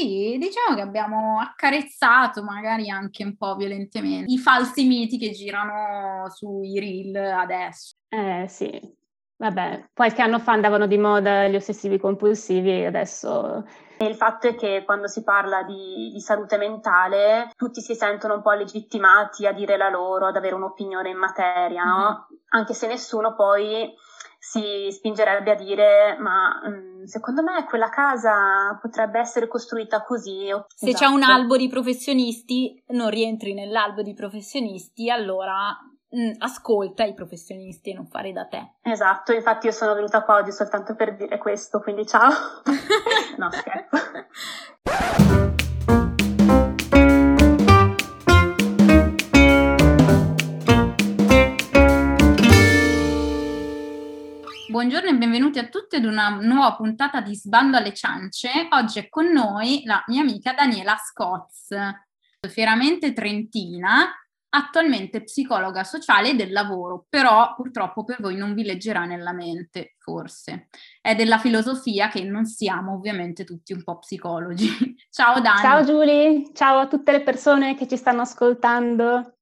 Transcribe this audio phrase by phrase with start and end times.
[0.00, 6.26] Sì, diciamo che abbiamo accarezzato, magari anche un po' violentemente, i falsi miti che girano
[6.30, 7.96] sui reel adesso.
[8.08, 8.80] Eh sì,
[9.36, 13.62] vabbè, qualche anno fa andavano di moda gli ossessivi compulsivi, adesso...
[13.98, 18.40] Il fatto è che quando si parla di, di, salute mentale tutti si sentono un
[18.40, 22.26] po' legittimati a dire la loro, ad avere un'opinione in materia, no?
[22.32, 22.36] Mm.
[22.48, 23.92] Anche se nessuno poi
[24.42, 30.46] si spingerebbe a dire ma mh, mm, secondo me quella casa potrebbe essere costruita così.
[30.74, 31.04] Se esatto.
[31.04, 31.32] c'è un esatto.
[31.34, 35.76] albo di professionisti, non rientri nell'albo di professionisti, allora
[36.16, 38.76] mm, ascolta i professionisti e non fare da te.
[38.80, 42.30] Esatto, infatti io sono venuta qua oggi soltanto per dire questo, quindi ciao.
[43.36, 43.98] no, scherzo.
[54.70, 58.68] Buongiorno e benvenuti a tutti ad una nuova puntata di Sbando alle ciance.
[58.70, 61.74] Oggi è con noi la mia amica Daniela Scotz,
[62.48, 64.14] fieramente trentina,
[64.50, 70.68] attualmente psicologa sociale del lavoro, però purtroppo per voi non vi leggerà nella mente, forse.
[71.00, 74.68] È della filosofia che non siamo ovviamente tutti un po' psicologi.
[75.10, 75.58] Ciao Dani.
[75.62, 79.34] Ciao Giulia, ciao a tutte le persone che ci stanno ascoltando.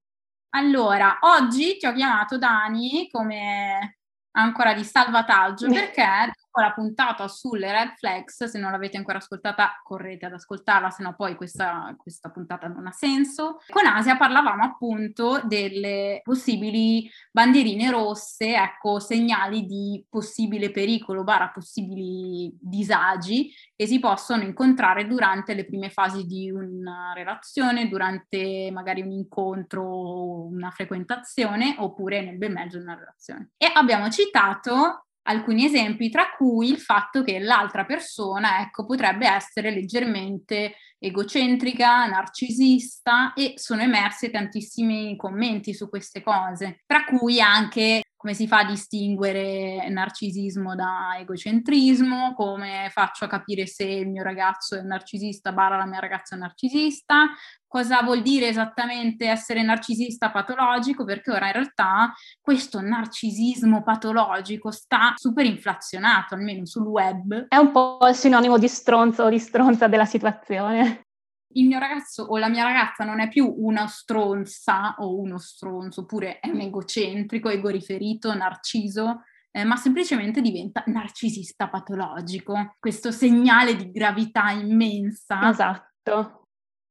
[0.55, 3.97] Allora, oggi ti ho chiamato Dani come
[4.41, 9.81] ancora di salvataggio perché dopo la puntata sulle red flags, se non l'avete ancora ascoltata
[9.83, 13.59] correte ad ascoltarla, se no poi questa, questa puntata non ha senso.
[13.69, 22.56] Con Asia parlavamo appunto delle possibili bandierine rosse, ecco, segnali di possibile pericolo, barra possibili
[22.61, 29.12] disagi che si possono incontrare durante le prime fasi di una relazione, durante magari un
[29.12, 33.51] incontro, una frequentazione oppure nel bel mezzo di una relazione.
[33.56, 39.70] E abbiamo citato alcuni esempi, tra cui il fatto che l'altra persona, ecco, potrebbe essere
[39.70, 48.34] leggermente egocentrica, narcisista e sono emersi tantissimi commenti su queste cose, tra cui anche come
[48.34, 54.77] si fa a distinguere narcisismo da egocentrismo, come faccio a capire se il mio ragazzo
[54.77, 57.27] è narcisista, barra la mia ragazza è narcisista,
[57.64, 65.12] cosa vuol dire esattamente essere narcisista patologico, perché ora in realtà questo narcisismo patologico sta
[65.14, 67.46] super inflazionato, almeno sul web.
[67.46, 71.05] È un po' il sinonimo di stronzo o di stronza della situazione
[71.53, 76.03] il mio ragazzo o la mia ragazza non è più una stronza o uno stronzo,
[76.03, 82.77] oppure è un egocentrico, egoriferito, narciso, eh, ma semplicemente diventa narcisista patologico.
[82.79, 85.48] Questo segnale di gravità immensa.
[85.48, 86.45] Esatto.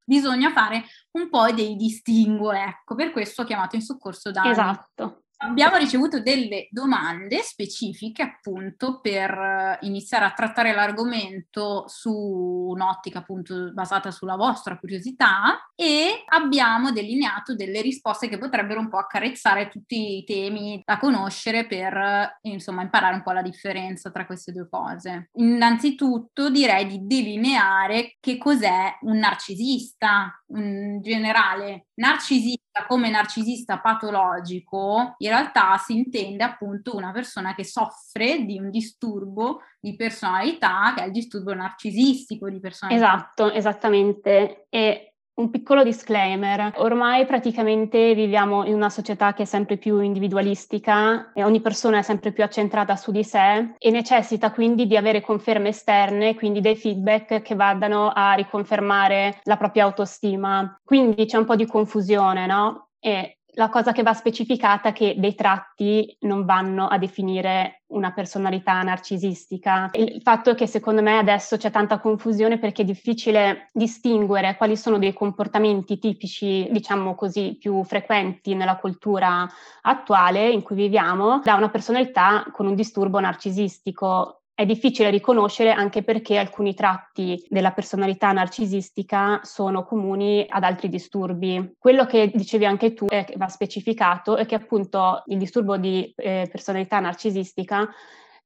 [0.03, 4.49] Bisogna fare un po' dei distinguo, ecco, per questo ho chiamato in soccorso Dani.
[4.49, 5.23] Esatto.
[5.39, 13.71] Abbiamo ricevuto delle domande specifiche appunto per eh, iniziare a trattare l'argomento su un'ottica appunto
[13.71, 20.17] basata sulla vostra curiosità e abbiamo delineato delle risposte che potrebbero un po' accarezzare tutti
[20.17, 24.67] i temi da conoscere per eh, insomma imparare un po' la differenza tra queste due
[24.67, 25.29] cose.
[25.33, 35.29] Innanzitutto direi di delineare che cos'è un narcisista, in generale narcisista come narcisista patologico, in
[35.29, 41.05] realtà si intende appunto una persona che soffre di un disturbo di personalità, che è
[41.05, 43.05] il disturbo narcisistico di personalità.
[43.05, 44.67] Esatto, esattamente.
[44.69, 51.31] E un piccolo disclaimer, ormai praticamente viviamo in una società che è sempre più individualistica
[51.31, 55.21] e ogni persona è sempre più accentrata su di sé e necessita quindi di avere
[55.21, 60.79] conferme esterne, quindi dei feedback che vadano a riconfermare la propria autostima.
[60.83, 62.89] Quindi c'è un po' di confusione, no?
[62.99, 68.11] E la cosa che va specificata è che dei tratti non vanno a definire una
[68.11, 69.89] personalità narcisistica.
[69.93, 74.77] Il fatto è che secondo me adesso c'è tanta confusione perché è difficile distinguere quali
[74.77, 79.47] sono dei comportamenti tipici, diciamo così, più frequenti nella cultura
[79.81, 86.01] attuale in cui viviamo da una personalità con un disturbo narcisistico è difficile riconoscere anche
[86.01, 91.75] perché alcuni tratti della personalità narcisistica sono comuni ad altri disturbi.
[91.77, 96.47] Quello che dicevi anche tu e va specificato è che appunto il disturbo di eh,
[96.51, 97.87] personalità narcisistica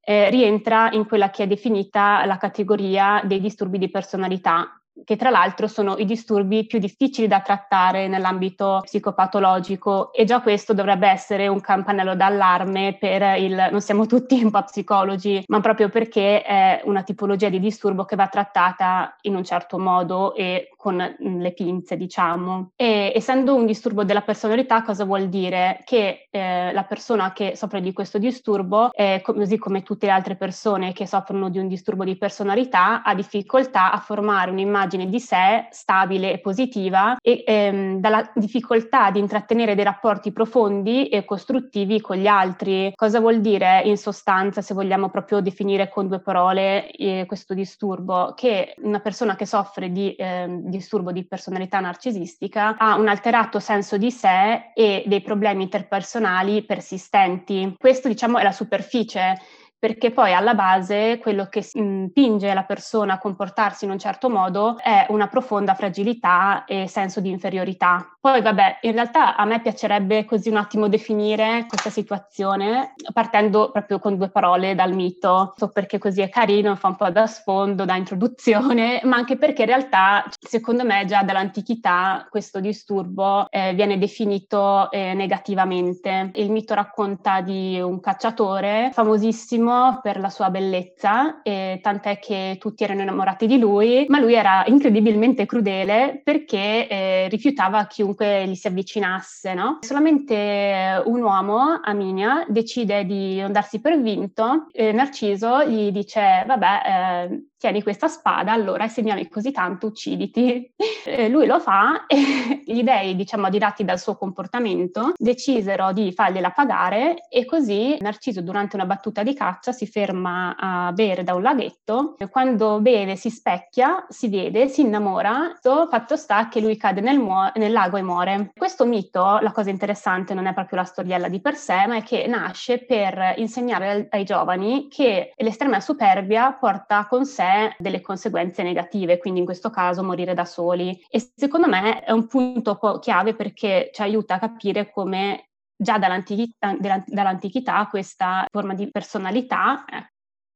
[0.01, 5.29] eh, rientra in quella che è definita la categoria dei disturbi di personalità, che tra
[5.29, 11.47] l'altro sono i disturbi più difficili da trattare nell'ambito psicopatologico e già questo dovrebbe essere
[11.47, 16.81] un campanello d'allarme per il non siamo tutti un po' psicologi, ma proprio perché è
[16.85, 21.95] una tipologia di disturbo che va trattata in un certo modo e con le pinze,
[21.95, 22.71] diciamo.
[22.75, 25.83] E essendo un disturbo della personalità, cosa vuol dire?
[25.85, 30.35] Che eh, la persona che soffre di questo disturbo, eh, così come tutte le altre
[30.35, 35.67] persone che soffrono di un disturbo di personalità, ha difficoltà a formare un'immagine di sé
[35.69, 42.15] stabile e positiva e ehm, dalla difficoltà di intrattenere dei rapporti profondi e costruttivi con
[42.15, 42.91] gli altri.
[42.95, 48.33] Cosa vuol dire in sostanza, se vogliamo proprio definire con due parole eh, questo disturbo?
[48.35, 53.97] Che una persona che soffre di eh, disturbo di personalità narcisistica ha un alterato senso
[53.97, 57.75] di sé e dei problemi interpersonali persistenti.
[57.77, 59.37] Questo diciamo è la superficie
[59.81, 64.77] perché poi alla base quello che spinge la persona a comportarsi in un certo modo
[64.77, 68.15] è una profonda fragilità e senso di inferiorità.
[68.19, 73.97] Poi vabbè, in realtà a me piacerebbe così un attimo definire questa situazione partendo proprio
[73.97, 77.83] con due parole dal mito, so perché così è carino, fa un po' da sfondo,
[77.83, 83.97] da introduzione, ma anche perché in realtà secondo me già dall'antichità questo disturbo eh, viene
[83.97, 86.29] definito eh, negativamente.
[86.35, 92.83] Il mito racconta di un cacciatore famosissimo famosissimo per la sua bellezza, tant'è che tutti
[92.83, 98.67] erano innamorati di lui, ma lui era incredibilmente crudele perché eh, rifiutava chiunque gli si
[98.67, 99.53] avvicinasse.
[99.53, 99.79] No?
[99.81, 104.67] Solamente un uomo, Aminia, decide di non darsi per vinto.
[104.71, 109.87] E Narciso gli dice: Vabbè, eh, tieni questa spada, allora se mi ami così tanto
[109.87, 110.73] ucciditi.
[111.03, 116.51] Eh, lui lo fa e gli dei, diciamo, adirati dal suo comportamento, decisero di fargliela
[116.51, 121.41] pagare e così Narciso durante una battuta di caccia si ferma a bere da un
[121.41, 127.17] laghetto, quando beve si specchia, si vede, si innamora, fatto sta che lui cade nel,
[127.17, 128.51] mu- nel lago e muore.
[128.55, 132.03] Questo mito, la cosa interessante non è proprio la storiella di per sé, ma è
[132.03, 139.17] che nasce per insegnare ai giovani che l'estrema superbia porta con sé delle conseguenze negative,
[139.17, 140.99] quindi in questo caso morire da soli.
[141.09, 146.75] E secondo me è un punto chiave perché ci aiuta a capire come già dall'antichità,
[147.05, 149.83] dall'antichità questa forma di personalità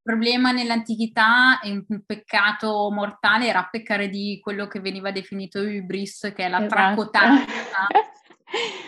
[0.06, 6.31] il problema nell'antichità e un peccato mortale era peccare di quello che veniva definito hubris,
[6.36, 6.75] che è la esatto.
[6.75, 7.88] tracotanza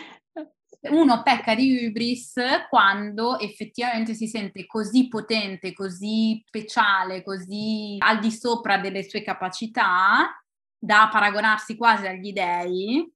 [0.80, 2.34] uno pecca di hubris
[2.68, 10.40] quando effettivamente si sente così potente, così speciale, così al di sopra delle sue capacità
[10.78, 13.12] da paragonarsi quasi agli dei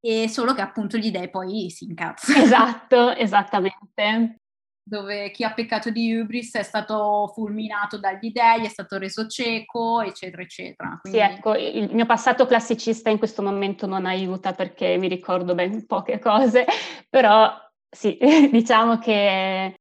[0.00, 2.42] e solo che appunto gli dei poi si incazzano.
[2.42, 4.38] Esatto, esattamente
[4.86, 10.02] dove chi ha peccato di hubris è stato fulminato dagli dei, è stato reso cieco,
[10.02, 10.98] eccetera, eccetera.
[11.00, 11.18] Quindi...
[11.18, 15.86] Sì, ecco, il mio passato classicista in questo momento non aiuta perché mi ricordo ben
[15.86, 16.66] poche cose,
[17.08, 17.50] però
[17.88, 18.18] sì,
[18.52, 19.74] diciamo che...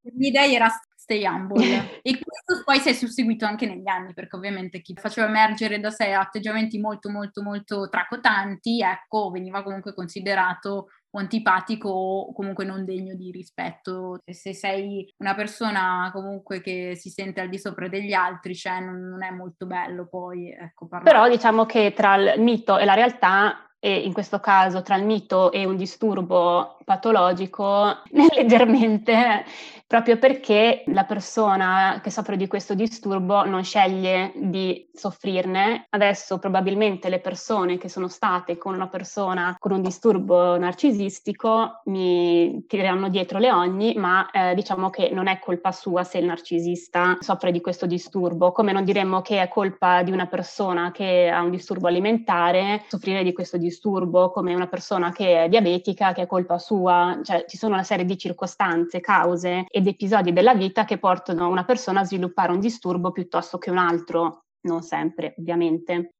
[0.00, 0.68] Gli dei era
[1.08, 5.26] stay humble e questo poi si è susseguito anche negli anni perché ovviamente chi faceva
[5.26, 12.32] emergere da sé atteggiamenti molto molto molto tracotanti, ecco, veniva comunque considerato o antipatico o
[12.32, 14.20] comunque non degno di rispetto.
[14.26, 19.22] Se sei una persona comunque che si sente al di sopra degli altri, cioè non,
[19.22, 21.10] è molto bello poi, ecco, parlare.
[21.10, 25.04] Però diciamo che tra il mito e la realtà e in questo caso tra il
[25.04, 28.02] mito e un disturbo patologico
[28.34, 29.44] leggermente
[29.88, 35.86] proprio perché la persona che soffre di questo disturbo non sceglie di soffrirne.
[35.88, 42.66] Adesso probabilmente le persone che sono state con una persona con un disturbo narcisistico mi
[42.68, 47.16] tireranno dietro le ogni, ma eh, diciamo che non è colpa sua se il narcisista
[47.20, 51.40] soffre di questo disturbo, come non diremmo che è colpa di una persona che ha
[51.40, 56.26] un disturbo alimentare soffrire di questo disturbo, come una persona che è diabetica che è
[56.26, 60.98] colpa sua, cioè ci sono una serie di circostanze, cause ed episodi della vita che
[60.98, 66.14] portano una persona a sviluppare un disturbo piuttosto che un altro, non sempre ovviamente.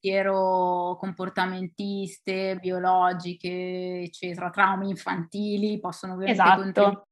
[0.00, 6.60] Ero comportamentiste, biologiche, eccetera, traumi infantili possono ovviamente esatto.
[6.62, 7.02] contribuire.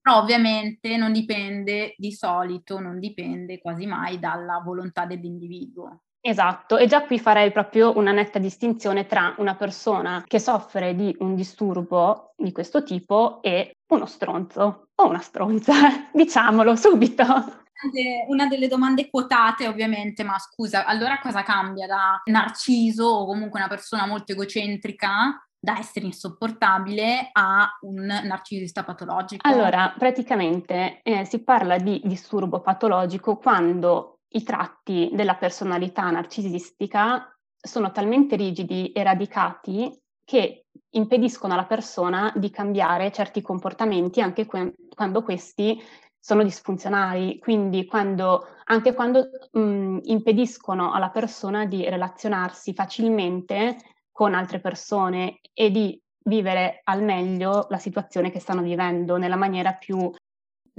[0.00, 6.04] Però ovviamente non dipende, di solito non dipende quasi mai dalla volontà dell'individuo.
[6.22, 11.16] Esatto, e già qui farei proprio una netta distinzione tra una persona che soffre di
[11.20, 15.72] un disturbo di questo tipo e uno stronzo o una stronza,
[16.12, 17.24] diciamolo subito.
[18.28, 23.68] Una delle domande quotate ovviamente, ma scusa, allora cosa cambia da narciso o comunque una
[23.68, 29.48] persona molto egocentrica da essere insopportabile a un narcisista patologico?
[29.48, 37.90] Allora, praticamente eh, si parla di disturbo patologico quando i tratti della personalità narcisistica sono
[37.90, 39.92] talmente rigidi e radicati
[40.24, 45.80] che impediscono alla persona di cambiare certi comportamenti anche que- quando questi
[46.18, 53.76] sono disfunzionali, quindi quando, anche quando mh, impediscono alla persona di relazionarsi facilmente
[54.12, 59.72] con altre persone e di vivere al meglio la situazione che stanno vivendo nella maniera
[59.72, 60.10] più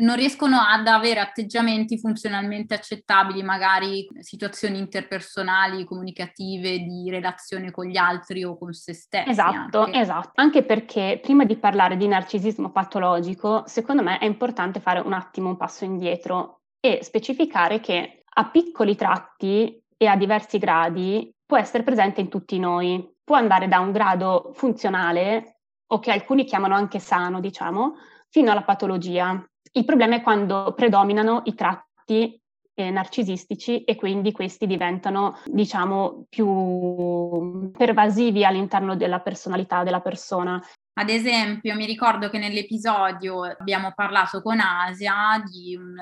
[0.01, 7.97] non riescono ad avere atteggiamenti funzionalmente accettabili, magari situazioni interpersonali, comunicative, di relazione con gli
[7.97, 9.29] altri o con se stessi.
[9.29, 9.99] Esatto, anche.
[9.99, 10.31] esatto.
[10.35, 15.49] Anche perché prima di parlare di narcisismo patologico, secondo me è importante fare un attimo
[15.49, 21.83] un passo indietro e specificare che a piccoli tratti e a diversi gradi può essere
[21.83, 23.07] presente in tutti noi.
[23.23, 25.61] Può andare da un grado funzionale,
[25.93, 27.95] o che alcuni chiamano anche sano, diciamo,
[28.29, 29.45] fino alla patologia.
[29.73, 32.41] Il problema è quando predominano i tratti
[32.73, 40.61] eh, narcisistici e quindi questi diventano, diciamo, più pervasivi all'interno della personalità della persona.
[40.93, 45.95] Ad esempio, mi ricordo che nell'episodio abbiamo parlato con Asia di un,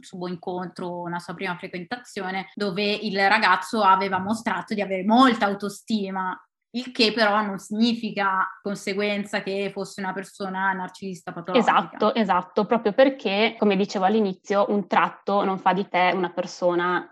[0.00, 6.36] suo incontro, una sua prima frequentazione, dove il ragazzo aveva mostrato di avere molta autostima
[6.74, 11.70] il che però non significa conseguenza che fosse una persona narcisista patologica.
[11.70, 17.06] Esatto, esatto, proprio perché, come dicevo all'inizio, un tratto non fa di te una persona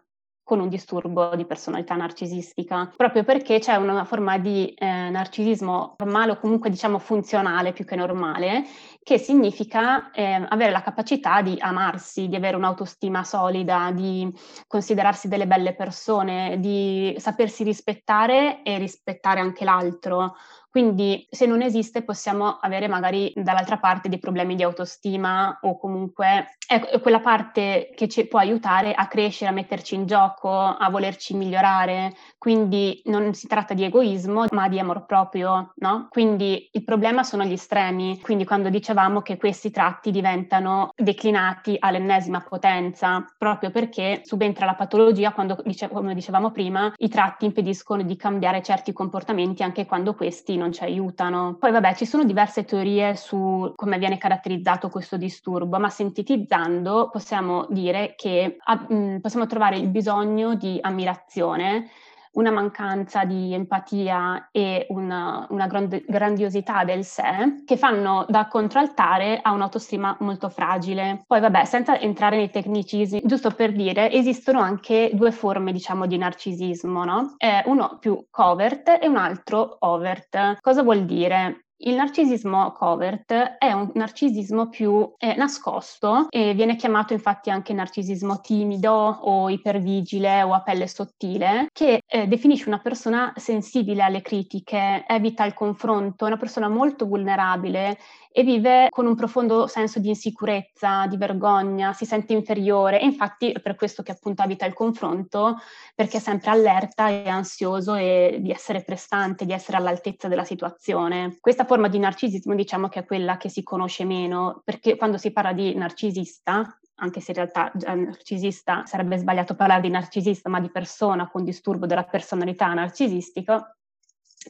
[0.50, 6.32] con un disturbo di personalità narcisistica, proprio perché c'è una forma di eh, narcisismo normale
[6.32, 8.64] o comunque diciamo funzionale più che normale,
[9.02, 14.32] che significa eh, avere la capacità di amarsi, di avere un'autostima solida, di
[14.66, 20.34] considerarsi delle belle persone, di sapersi rispettare e rispettare anche l'altro.
[20.70, 26.56] Quindi se non esiste possiamo avere magari dall'altra parte dei problemi di autostima o comunque
[26.64, 31.34] è quella parte che ci può aiutare a crescere, a metterci in gioco, a volerci
[31.34, 32.14] migliorare.
[32.38, 36.06] Quindi non si tratta di egoismo, ma di amor proprio, no?
[36.08, 38.20] Quindi il problema sono gli estremi.
[38.20, 45.32] Quindi quando dicevamo che questi tratti diventano declinati all'ennesima potenza, proprio perché subentra la patologia
[45.32, 45.56] quando,
[45.92, 50.82] come dicevamo prima, i tratti impediscono di cambiare certi comportamenti anche quando questi non ci
[50.82, 51.56] aiutano.
[51.60, 57.66] Poi vabbè, ci sono diverse teorie su come viene caratterizzato questo disturbo, ma sintetizzando possiamo
[57.70, 61.86] dire che ah, mh, possiamo trovare il bisogno di ammirazione
[62.32, 69.40] una mancanza di empatia e una, una grand- grandiosità del sé che fanno da contraltare
[69.42, 71.22] a un'autostima molto fragile.
[71.26, 76.16] Poi vabbè, senza entrare nei tecnicismi, giusto per dire, esistono anche due forme, diciamo, di
[76.16, 77.34] narcisismo, no?
[77.38, 80.58] Eh, uno più covert e un altro overt.
[80.60, 81.64] Cosa vuol dire?
[81.82, 88.42] Il narcisismo covert è un narcisismo più eh, nascosto e viene chiamato infatti anche narcisismo
[88.42, 95.06] timido o ipervigile o a pelle sottile, che eh, definisce una persona sensibile alle critiche,
[95.08, 97.96] evita il confronto, è una persona molto vulnerabile
[98.32, 103.50] e vive con un profondo senso di insicurezza, di vergogna, si sente inferiore e infatti
[103.50, 105.56] è per questo che appunto evita il confronto,
[105.94, 111.38] perché è sempre allerta e ansioso e di essere prestante, di essere all'altezza della situazione.
[111.40, 115.30] Questa forma di narcisismo diciamo che è quella che si conosce meno, perché quando si
[115.30, 120.68] parla di narcisista, anche se in realtà narcisista sarebbe sbagliato parlare di narcisista, ma di
[120.68, 123.72] persona con disturbo della personalità narcisistica,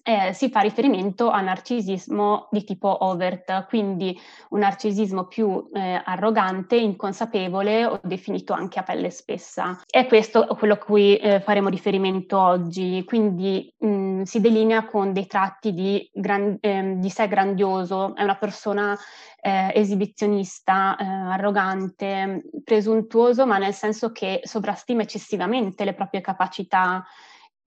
[0.03, 4.19] eh, si fa riferimento a narcisismo di tipo overt, quindi
[4.51, 9.83] un narcisismo più eh, arrogante, inconsapevole o definito anche a pelle spessa.
[9.87, 15.13] È questo quello a cui eh, faremo riferimento oggi, quindi mh, mm, si delinea con
[15.13, 18.97] dei tratti di, gran, ehm, di sé grandioso, è una persona
[19.43, 27.05] eh, esibizionista, eh, arrogante, presuntuoso, ma nel senso che sovrastima eccessivamente le proprie capacità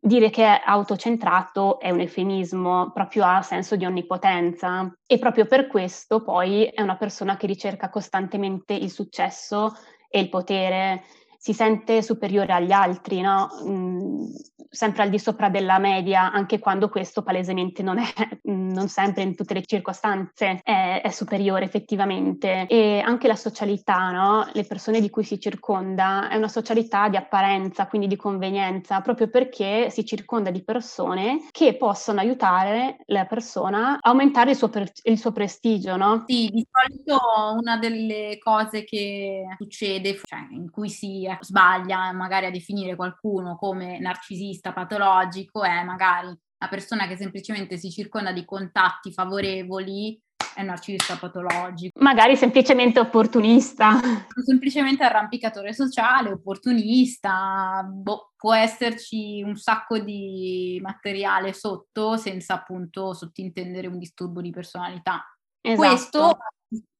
[0.05, 5.67] dire che è autocentrato è un eufemismo, proprio ha senso di onnipotenza e proprio per
[5.67, 9.74] questo poi è una persona che ricerca costantemente il successo
[10.10, 11.03] e il potere,
[11.43, 13.50] si sente superiore agli altri, no?
[13.65, 14.27] mm,
[14.69, 18.05] sempre al di sopra della media, anche quando questo palesemente non è,
[18.43, 22.65] non sempre in tutte le circostanze è, è superiore effettivamente.
[22.67, 24.47] E anche la socialità, no?
[24.53, 29.27] le persone di cui si circonda, è una socialità di apparenza, quindi di convenienza, proprio
[29.27, 34.93] perché si circonda di persone che possono aiutare la persona a aumentare il suo, pre-
[35.03, 35.97] il suo prestigio.
[35.97, 36.23] No?
[36.25, 37.19] Sì, di solito
[37.59, 43.99] una delle cose che succede, cioè in cui si sbaglia magari a definire qualcuno come
[43.99, 50.19] narcisista, narcisista patologico è magari una persona che semplicemente si circonda di contatti favorevoli
[50.55, 51.99] è un narcisista patologico.
[51.99, 53.99] Magari semplicemente opportunista.
[54.45, 63.87] Semplicemente arrampicatore sociale, opportunista, boh, può esserci un sacco di materiale sotto senza appunto sottintendere
[63.87, 65.25] un disturbo di personalità.
[65.59, 65.87] Esatto.
[65.87, 66.37] Questo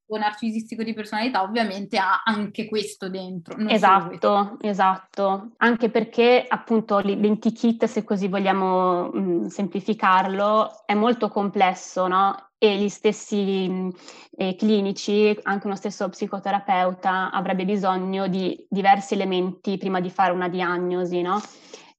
[0.08, 3.58] narcisistico di personalità ovviamente ha anche questo dentro.
[3.68, 12.08] Esatto, esatto, anche perché appunto l'identikit, se così vogliamo mh, mm, semplificarlo, è molto complesso,
[12.08, 12.50] no?
[12.58, 13.90] E gli stessi mm,
[14.38, 20.48] eh, clinici, anche uno stesso psicoterapeuta avrebbe bisogno di diversi elementi prima di fare una
[20.48, 21.42] diagnosi, no?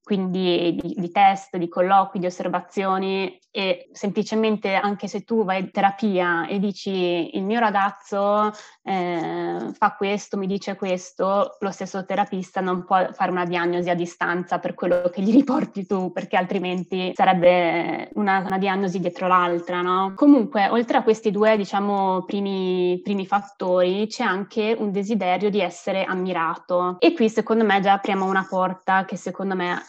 [0.04, 5.70] Quindi di, di, test, di colloqui, di osservazioni e semplicemente anche se tu vai in
[5.70, 12.61] terapia e dici il mio ragazzo eh, fa questo, mi dice questo, lo stesso terapista
[12.61, 17.12] non può fare una diagnosi a distanza per quello che gli riporti tu, perché altrimenti
[17.14, 20.12] sarebbe una, una diagnosi dietro l'altra, no?
[20.14, 26.04] Comunque, oltre a questi due, diciamo, primi, primi fattori, c'è anche un desiderio di essere
[26.04, 26.96] ammirato.
[26.99, 29.80] E qui, secondo me, già apriamo una porta che secondo me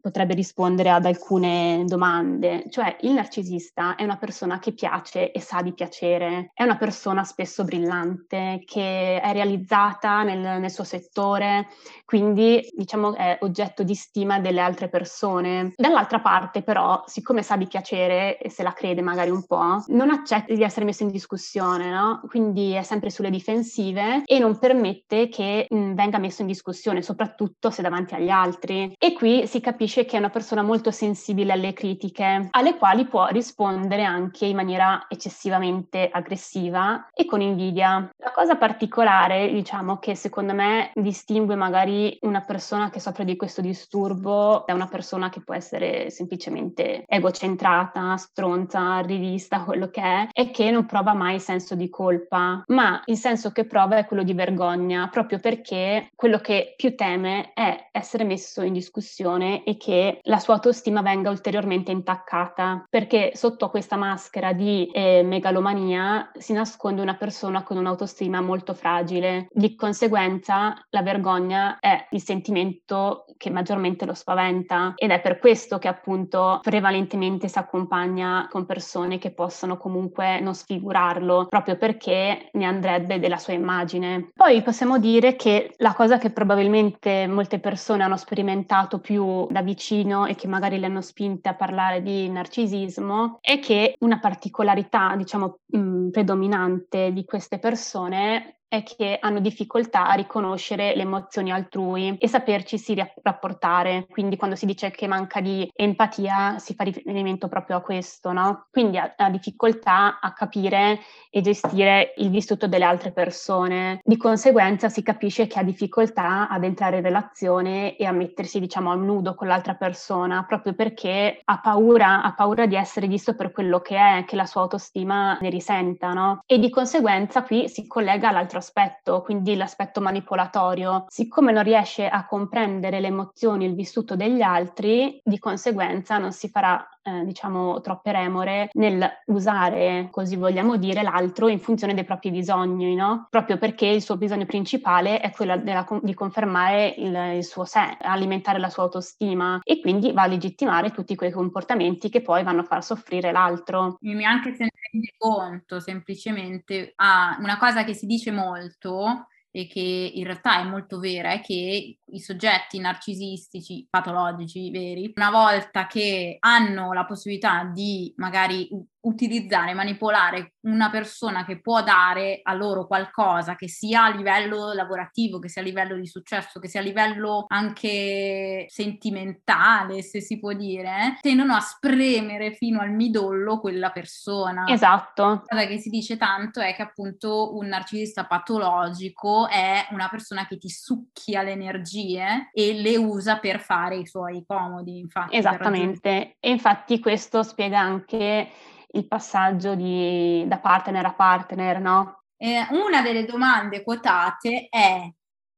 [0.00, 5.62] potrebbe rispondere ad alcune domande, cioè il narcisista è una persona che piace e sa
[5.62, 11.68] di piacere, è una persona spesso brillante, che è realizzata nel, nel suo settore,
[12.04, 15.72] quindi diciamo è oggetto di stima delle altre persone.
[15.76, 20.10] Dall'altra parte però, siccome sa di piacere e se la crede magari un po', non
[20.10, 22.20] accetta di essere messo in discussione, no?
[22.28, 27.70] Quindi è sempre sulle difensive e non permette che mh, venga messo in discussione, soprattutto
[27.70, 28.92] se davanti agli altri.
[28.98, 33.06] E qui si capisce capisce che è una persona molto sensibile alle critiche, alle quali
[33.06, 38.10] può rispondere anche in maniera eccessivamente aggressiva e con invidia.
[38.18, 43.62] La cosa particolare, diciamo, che secondo me distingue magari una persona che soffre di questo
[43.62, 50.50] disturbo da una persona che può essere semplicemente egocentrata, stronza, rivista, quello che è, è
[50.50, 54.34] che non prova mai senso di colpa, ma il senso che prova è quello di
[54.34, 60.38] vergogna, proprio perché quello che più teme è essere messo in discussione e che la
[60.38, 67.14] sua autostima venga ulteriormente intaccata, perché sotto questa maschera di eh, megalomania si nasconde una
[67.14, 69.46] persona con un'autostima molto fragile.
[69.50, 75.78] Di conseguenza la vergogna è il sentimento che maggiormente lo spaventa ed è per questo
[75.78, 82.64] che appunto prevalentemente si accompagna con persone che possono comunque non sfigurarlo, proprio perché ne
[82.64, 84.30] andrebbe della sua immagine.
[84.34, 90.24] Poi possiamo dire che la cosa che probabilmente molte persone hanno sperimentato più da vicino
[90.24, 95.58] e che magari le hanno spinte a parlare di narcisismo è che una particolarità, diciamo,
[95.66, 102.28] mh, predominante di queste persone è che hanno difficoltà a riconoscere le emozioni altrui e
[102.28, 104.06] saperci si rapportare.
[104.08, 108.66] Quindi quando si dice che manca di empatia si fa riferimento proprio a questo, no?
[108.70, 111.00] Quindi ha, ha difficoltà a capire
[111.30, 114.00] e gestire il vissuto delle altre persone.
[114.04, 118.90] Di conseguenza si capisce che ha difficoltà ad entrare in relazione e a mettersi, diciamo,
[118.90, 123.50] a nudo con l'altra persona, proprio perché ha paura, ha paura di essere visto per
[123.50, 126.42] quello che è, che la sua autostima ne risenta, no?
[126.44, 131.04] E di conseguenza qui si collega all'altro aspetto, quindi l'aspetto manipolatorio.
[131.08, 136.48] Siccome non riesce a comprendere le emozioni il vissuto degli altri, di conseguenza non si
[136.48, 142.30] farà eh, diciamo troppe remore nel usare, così vogliamo dire, l'altro in funzione dei propri
[142.30, 143.26] bisogni, no?
[143.30, 147.96] Proprio perché il suo bisogno principale è quello della, di confermare il, il, suo sé,
[148.00, 152.60] alimentare la sua autostima e quindi va a legittimare tutti quei comportamenti che poi vanno
[152.60, 153.96] a far soffrire l'altro.
[154.00, 159.26] Mi anche se ne rende conto semplicemente a ah, una cosa che si dice molto
[159.50, 165.30] e che in realtà è molto vera, è che i soggetti narcisistici patologici veri, una
[165.30, 168.68] volta che hanno la possibilità di magari
[169.00, 175.38] utilizzare, manipolare una persona che può dare a loro qualcosa, che sia a livello lavorativo,
[175.38, 180.52] che sia a livello di successo, che sia a livello anche sentimentale, se si può
[180.52, 184.66] dire, tendono a spremere fino al midollo quella persona.
[184.66, 185.22] Esatto.
[185.22, 190.46] La cosa che si dice tanto è che appunto un narcisista patologico è una persona
[190.46, 191.54] che ti succhia le
[191.98, 195.36] energie e le usa per fare i suoi comodi, infatti.
[195.36, 196.36] Esattamente.
[196.40, 198.48] E infatti questo spiega anche
[198.90, 202.22] il passaggio di, da partner a partner, no?
[202.36, 205.10] Eh, una delle domande quotate è,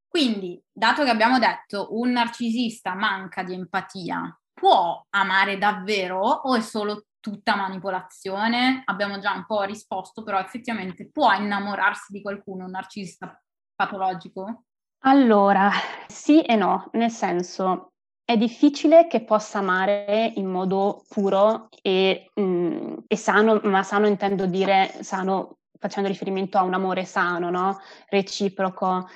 [0.09, 6.61] quindi, dato che abbiamo detto un narcisista manca di empatia, può amare davvero o è
[6.61, 8.83] solo tutta manipolazione?
[8.87, 13.41] Abbiamo già un po' risposto, però effettivamente può innamorarsi di qualcuno, un narcisista
[13.75, 14.65] patologico?
[15.05, 15.71] Allora,
[16.09, 22.43] sì e no, nel senso, è difficile che possa amare in modo puro e, mh,
[22.43, 27.79] mm, e, sano, ma sano intendo dire sano facendo riferimento a un amore sano, no?
[28.09, 29.09] reciproco,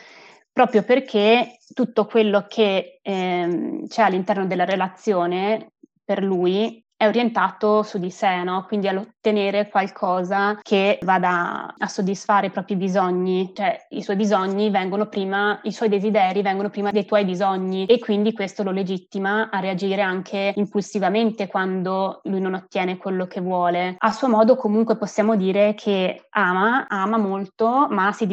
[0.52, 7.98] proprio perché tutto quello che ehm, c'è all'interno della relazione per lui è orientato su
[7.98, 8.64] di sé, no?
[8.66, 15.06] quindi all'ottenere qualcosa che vada a soddisfare i propri bisogni, cioè i suoi bisogni vengono
[15.06, 19.60] prima, i suoi desideri vengono prima dei tuoi bisogni e quindi questo lo legittima a
[19.60, 23.96] reagire anche impulsivamente quando lui non ottiene quello che vuole.
[23.98, 28.26] A suo modo comunque possiamo dire che ama, ama molto, ma si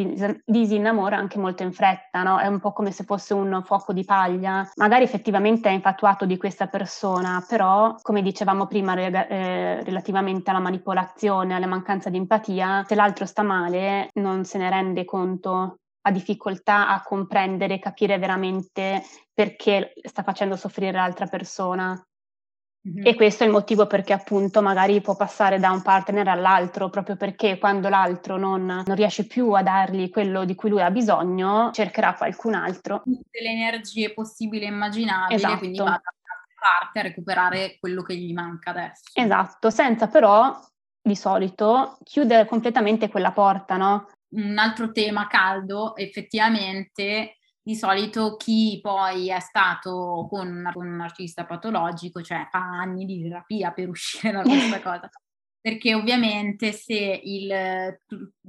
[0.44, 2.38] disinnamora anche molto in fretta, no?
[2.38, 6.36] è un po' come se fosse un fuoco di paglia, magari effettivamente è infatuato di
[6.36, 12.84] questa persona, però come dicevamo dicevamo prima eh, relativamente alla manipolazione, alla mancanza di empatia,
[12.86, 19.02] se l'altro sta male non se ne rende conto, ha difficoltà a comprendere, capire veramente
[19.32, 22.00] perché sta facendo soffrire l'altra persona.
[22.84, 23.06] Mm-hmm.
[23.06, 27.14] E questo è il motivo perché appunto magari può passare da un partner all'altro, proprio
[27.14, 31.70] perché quando l'altro non, non, riesce più a dargli quello di cui lui ha bisogno,
[31.72, 33.02] cercherà qualcun altro.
[33.04, 35.58] Tutte le energie possibili e immaginabili, esatto.
[35.58, 36.00] quindi va
[36.62, 39.02] parte a recuperare quello che gli manca adesso.
[39.12, 40.56] Esatto, senza però
[41.02, 44.08] di solito chiudere completamente quella porta, no?
[44.34, 52.22] Un altro tema caldo, effettivamente, di solito chi poi è stato con, un narcisista patologico,
[52.22, 55.08] cioè fa anni di terapia per uscire da questa cosa,
[55.62, 58.00] perché ovviamente se il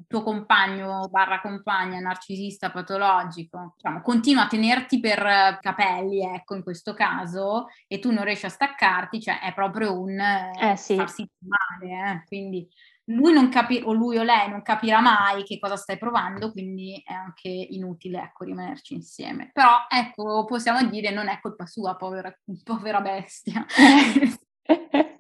[0.08, 6.96] tuo compagno barra compagna narcisista patologico diciamo, continua a tenerti per capelli, ecco in questo
[6.96, 10.96] caso, e tu non riesci a staccarti, cioè è proprio un eh, sì.
[10.96, 12.24] farsi male, eh?
[12.26, 12.68] quindi
[13.08, 17.00] lui non capirà, o lui o lei non capirà mai che cosa stai provando, quindi
[17.06, 19.50] è anche inutile, ecco, rimanerci insieme.
[19.52, 23.66] Però, ecco, possiamo dire, non è colpa sua, povera, povera bestia.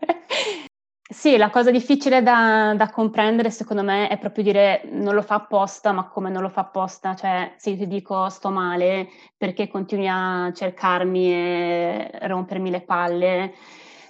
[1.13, 5.35] Sì, la cosa difficile da, da, comprendere secondo me è proprio dire non lo fa
[5.35, 7.13] apposta, ma come non lo fa apposta?
[7.15, 13.53] Cioè, se io ti dico sto male, perché continui a cercarmi e rompermi le palle?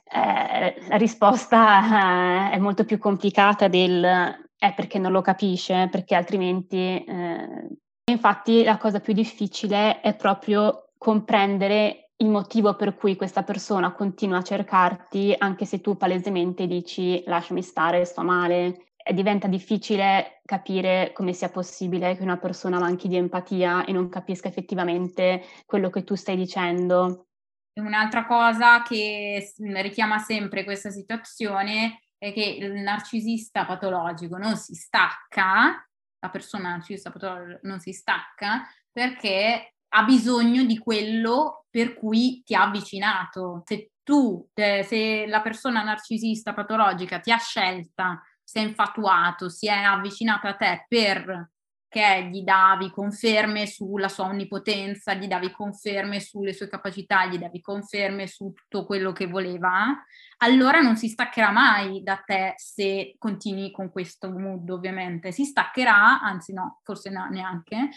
[0.06, 6.16] Eh, la risposta eh, è molto più complicata del è perché non lo capisce, perché
[6.16, 7.04] altrimenti...
[7.04, 7.68] Eh...
[8.12, 14.38] Infatti la cosa più difficile è proprio comprendere il motivo per cui questa persona continua
[14.38, 18.88] a cercarti, anche se tu palesemente dici lasciami stare, sto male.
[19.06, 24.08] E diventa difficile capire come sia possibile che una persona manchi di empatia e non
[24.08, 27.28] capisca effettivamente quello che tu stai dicendo.
[27.74, 35.86] Un'altra cosa che richiama sempre questa situazione è che il narcisista patologico non si stacca,
[36.20, 42.56] la persona narcisista patologica non si stacca perché ha bisogno di quello per cui ti
[42.56, 43.64] ha avvicinato.
[43.66, 49.72] Se tu, se la persona narcisista patologica ti ha scelta, si è infatuato, si è
[49.72, 56.68] avvicinato a te perché gli davi conferme sulla sua onnipotenza, gli davi conferme sulle sue
[56.68, 59.96] capacità, gli davi conferme su tutto quello che voleva,
[60.38, 65.32] allora non si staccherà mai da te se continui con questo mood, ovviamente.
[65.32, 67.90] Si staccherà, anzi no, forse no, neanche,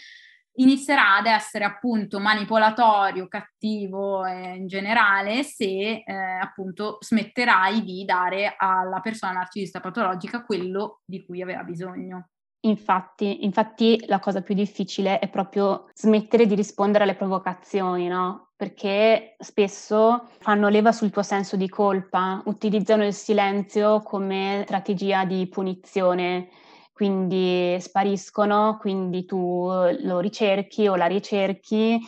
[0.57, 8.55] inizierà ad essere appunto manipolatorio, cattivo eh, in generale se eh, appunto smetterai di dare
[8.57, 12.29] alla persona narcisista patologica quello di cui aveva bisogno.
[12.61, 18.49] Infatti, infatti la cosa più difficile è proprio smettere di rispondere alle provocazioni, no?
[18.55, 25.47] Perché spesso fanno leva sul tuo senso di colpa, utilizzano il silenzio come strategia di
[25.47, 26.49] punizione
[26.97, 31.99] quindi spariscono, quindi tu lo ricerchi o la ricerchi,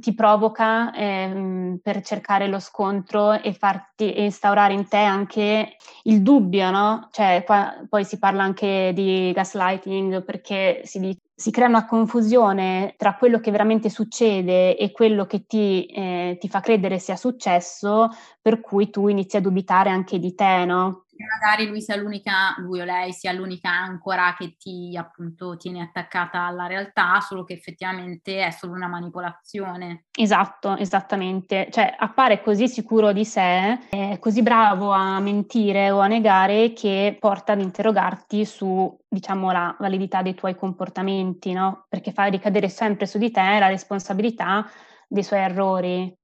[0.00, 6.70] ti provoca ehm, per cercare lo scontro e farti instaurare in te anche il dubbio,
[6.70, 7.08] no?
[7.10, 13.16] Cioè, qua, poi si parla anche di gaslighting perché si, si, crea una confusione tra
[13.16, 18.08] quello che veramente succede e quello che ti, eh, ti fa credere sia successo,
[18.40, 21.04] per cui tu inizi a dubitare anche di te, no?
[21.26, 26.46] Magari lui sia l'unica, lui o lei sia l'unica ancora che ti appunto tiene attaccata
[26.46, 30.04] alla realtà, solo che effettivamente è solo una manipolazione.
[30.16, 31.68] Esatto, esattamente.
[31.70, 33.78] Cioè appare così sicuro di sé,
[34.18, 40.22] così bravo a mentire o a negare che porta ad interrogarti su, diciamo, la validità
[40.22, 41.86] dei tuoi comportamenti, no?
[41.88, 44.68] Perché fa ricadere sempre su di te la responsabilità
[45.08, 46.16] dei suoi errori.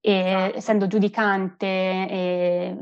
[0.00, 0.56] E esatto.
[0.56, 2.76] essendo giudicante e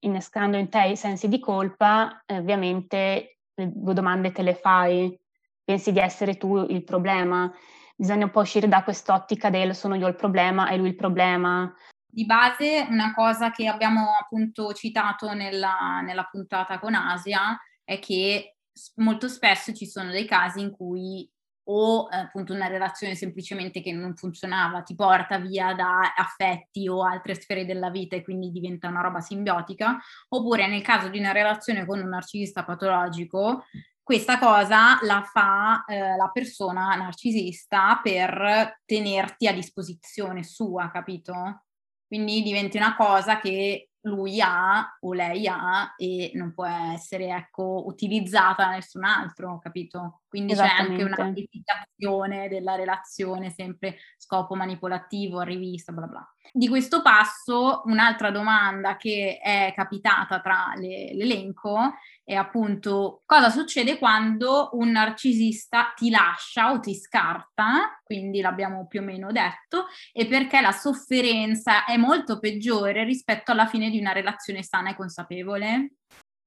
[0.00, 5.18] innescando in te i sensi di colpa, eh, ovviamente le due domande te le fai,
[5.64, 7.52] pensi di essere tu il problema.
[7.96, 11.72] Bisogna un po' uscire da quest'ottica del sono io il problema e lui il problema.
[12.06, 18.56] Di base, una cosa che abbiamo appunto citato nella, nella puntata con Asia è che
[18.96, 21.30] molto spesso ci sono dei casi in cui
[21.64, 27.34] o appunto una relazione semplicemente che non funzionava, ti porta via da affetti o altre
[27.34, 31.86] sfere della vita e quindi diventa una roba simbiotica, oppure nel caso di una relazione
[31.86, 33.64] con un narcisista patologico,
[34.02, 41.66] questa cosa la fa eh, la persona narcisista per tenerti a disposizione sua, capito?
[42.08, 47.84] Quindi diventi una cosa che lui ha o lei ha e non può essere ecco,
[47.86, 50.22] utilizzata da nessun altro, capito?
[50.30, 56.34] Quindi c'è anche una modificazione della relazione, sempre scopo manipolativo, rivista, bla bla.
[56.52, 63.98] Di questo passo, un'altra domanda che è capitata tra le, l'elenco è appunto cosa succede
[63.98, 70.26] quando un narcisista ti lascia o ti scarta, quindi l'abbiamo più o meno detto, e
[70.26, 75.94] perché la sofferenza è molto peggiore rispetto alla fine di una relazione sana e consapevole?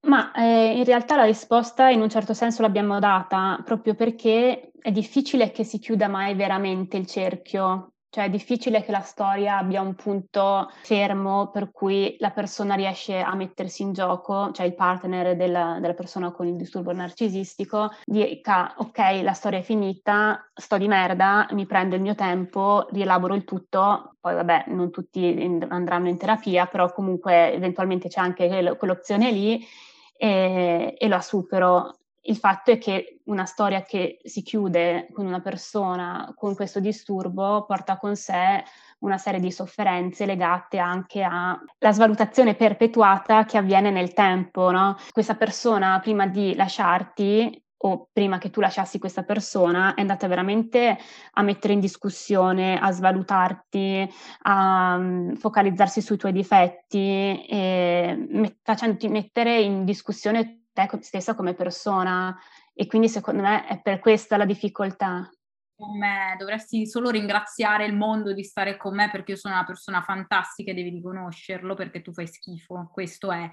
[0.04, 4.90] Ma eh, in realtà la risposta in un certo senso l'abbiamo data proprio perché è
[4.90, 7.90] difficile che si chiuda mai veramente il cerchio.
[8.10, 13.18] Cioè è difficile che la storia abbia un punto fermo per cui la persona riesce
[13.18, 18.72] a mettersi in gioco, cioè il partner della, della persona con il disturbo narcisistico, dica
[18.76, 23.42] ok, la storia è finita, sto di merda, mi prendo il mio tempo, rielaboro il
[23.42, 29.66] tutto, poi vabbè, non tutti andranno in terapia, però comunque eventualmente c'è anche quell'opzione lì
[30.16, 35.40] e, e la supero il fatto è che una storia che si chiude con una
[35.40, 38.64] persona con questo disturbo porta con sé
[39.00, 44.70] una serie di sofferenze legate anche alla svalutazione perpetuata che avviene nel tempo.
[44.70, 44.96] No?
[45.12, 50.98] Questa persona prima di lasciarti o prima che tu lasciassi questa persona è andata veramente
[51.32, 54.08] a mettere in discussione, a svalutarti,
[54.42, 62.36] a um, focalizzarsi sui tuoi difetti, met- facendoti mettere in discussione te stessa come persona
[62.72, 65.30] e quindi secondo me è per questa la difficoltà.
[65.76, 69.64] Con me dovresti solo ringraziare il mondo di stare con me perché io sono una
[69.64, 73.48] persona fantastica e devi riconoscerlo perché tu fai schifo, questo è.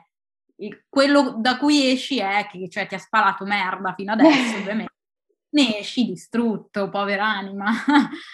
[0.89, 4.89] Quello da cui esci è che cioè, ti ha sparato merda fino adesso, ovviamente.
[5.53, 7.71] Ne esci distrutto, povera anima.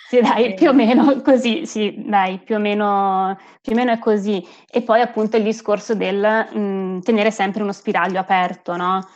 [0.07, 3.97] Sì, dai, più o meno così, sì, dai, più o meno, più o meno è
[3.97, 4.45] così.
[4.69, 9.07] E poi appunto il discorso del mh, mm, tenere sempre uno spiraglio aperto, no?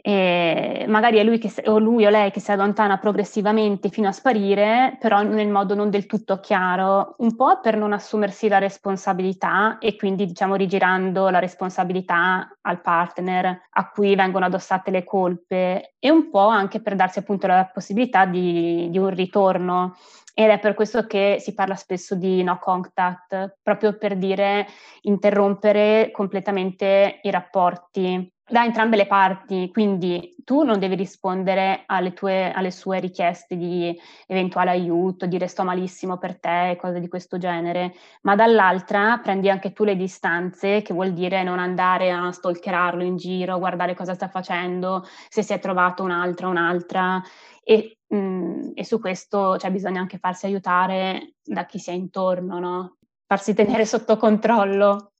[0.00, 4.12] E magari è lui che, o lui o lei che si allontana progressivamente fino a
[4.12, 9.78] sparire, però nel modo non del tutto chiaro, un po' per non assumersi la responsabilità
[9.78, 16.10] e quindi diciamo rigirando la responsabilità al partner a cui vengono addossate le colpe e
[16.10, 19.96] un po' anche per darsi appunto la possibilità di, di un ritorno.
[20.32, 24.68] Ed è per questo che si parla spesso di no contact, proprio per dire
[25.02, 32.50] interrompere completamente i rapporti da entrambe le parti, quindi tu non devi rispondere alle, tue,
[32.52, 33.94] alle sue richieste di
[34.26, 39.72] eventuale aiuto, dire sto malissimo per te, cose di questo genere, ma dall'altra prendi anche
[39.72, 44.28] tu le distanze, che vuol dire non andare a stalkerarlo in giro, guardare cosa sta
[44.28, 47.22] facendo, se si è trovato un'altra, un'altra,
[47.62, 51.92] e, mh, mm, e su questo cioè, bisogna anche farsi aiutare da chi si è
[51.92, 52.98] intorno, no?
[53.28, 55.12] farsi tenere sotto controllo.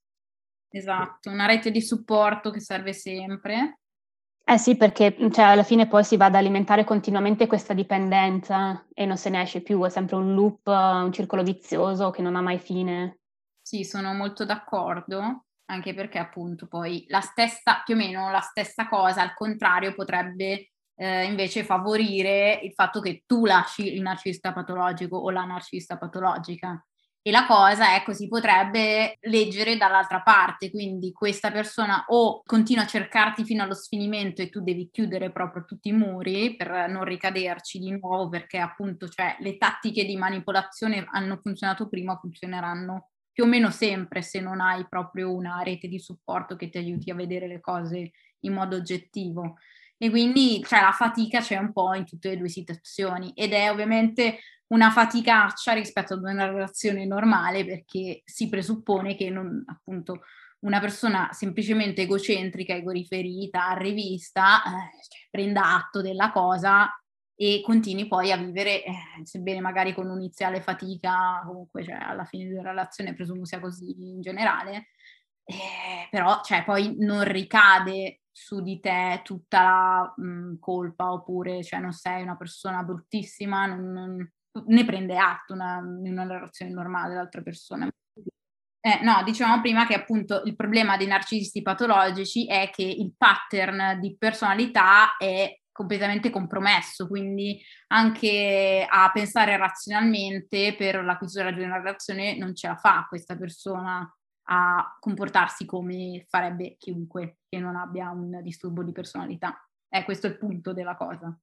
[0.71, 3.79] Esatto, una rete di supporto che serve sempre.
[4.49, 9.05] Eh sì, perché cioè, alla fine poi si va ad alimentare continuamente questa dipendenza e
[9.05, 12.41] non se ne esce più, è sempre un loop, un circolo vizioso che non ha
[12.41, 13.19] mai fine.
[13.61, 18.87] Sì, sono molto d'accordo, anche perché appunto poi la stessa, più o meno la stessa
[18.87, 25.15] cosa, al contrario, potrebbe eh, invece favorire il fatto che tu lasci il narcisista patologico
[25.15, 26.83] o la narcisista patologica.
[27.21, 32.87] E la cosa è così potrebbe leggere dall'altra parte, quindi questa persona o continua a
[32.87, 37.77] cercarti fino allo sfinimento e tu devi chiudere proprio tutti i muri per non ricaderci
[37.77, 43.47] di nuovo perché appunto cioè, le tattiche di manipolazione hanno funzionato prima, funzioneranno più o
[43.47, 47.47] meno sempre se non hai proprio una rete di supporto che ti aiuti a vedere
[47.47, 49.57] le cose in modo oggettivo.
[49.97, 53.69] E quindi cioè, la fatica c'è un po' in tutte le due situazioni ed è
[53.69, 60.21] ovviamente una faticaccia rispetto ad una relazione normale perché si presuppone che non, appunto
[60.59, 66.89] una persona semplicemente egocentrica, egoriferita, rivista, eh, cioè, prenda atto della cosa
[67.35, 72.49] e continui poi a vivere, eh, sebbene magari con un'iniziale fatica, comunque cioè, alla fine
[72.49, 74.89] della relazione presumo sia così in generale,
[75.45, 81.79] eh, però cioè, poi non ricade su di te tutta la mh, colpa oppure cioè,
[81.79, 84.31] non sei una persona bruttissima, non, non
[84.67, 87.89] ne prende atto una, in una relazione normale dell'altra persona.
[88.81, 93.99] Eh, no, dicevamo prima che appunto il problema dei narcisisti patologici è che il pattern
[93.99, 101.77] di personalità è completamente compromesso, quindi anche a pensare razionalmente per la chiusura di una
[101.77, 104.09] relazione non ce la fa questa persona
[104.51, 109.57] a comportarsi come farebbe chiunque che non abbia un disturbo di personalità.
[109.89, 111.33] Eh, questo è il punto della cosa.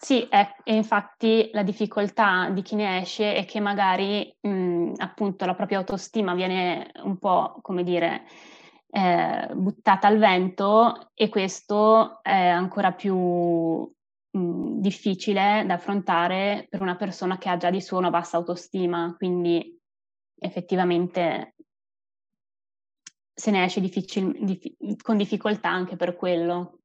[0.00, 5.44] Sì, è, e infatti la difficoltà di chi ne esce è che magari mh, appunto
[5.44, 8.24] la propria autostima viene un po', come dire,
[8.90, 16.94] eh, buttata al vento e questo è ancora più mh, difficile da affrontare per una
[16.96, 19.76] persona che ha già di suo una bassa autostima, quindi
[20.40, 21.54] effettivamente
[23.34, 26.77] se ne esce difficil- dif- con difficoltà anche per quello.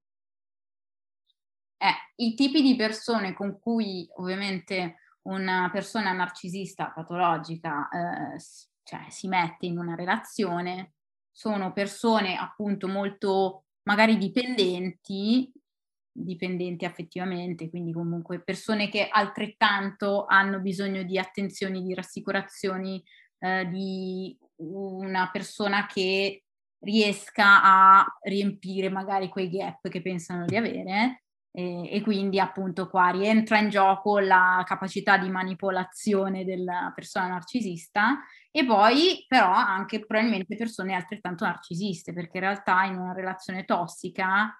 [1.83, 8.39] Eh, I tipi di persone con cui ovviamente una persona narcisista patologica eh,
[8.83, 10.93] cioè, si mette in una relazione
[11.29, 15.51] sono persone appunto molto magari dipendenti,
[16.09, 23.03] dipendenti affettivamente, quindi comunque persone che altrettanto hanno bisogno di attenzioni, di rassicurazioni,
[23.39, 26.43] eh, di una persona che
[26.79, 31.22] riesca a riempire magari quei gap che pensano di avere
[31.55, 38.21] e, e, quindi appunto qua rientra in gioco la capacità di manipolazione della persona narcisista
[38.49, 44.51] e poi però anche probabilmente persone altrettanto narcisiste perché in realtà in una relazione tossica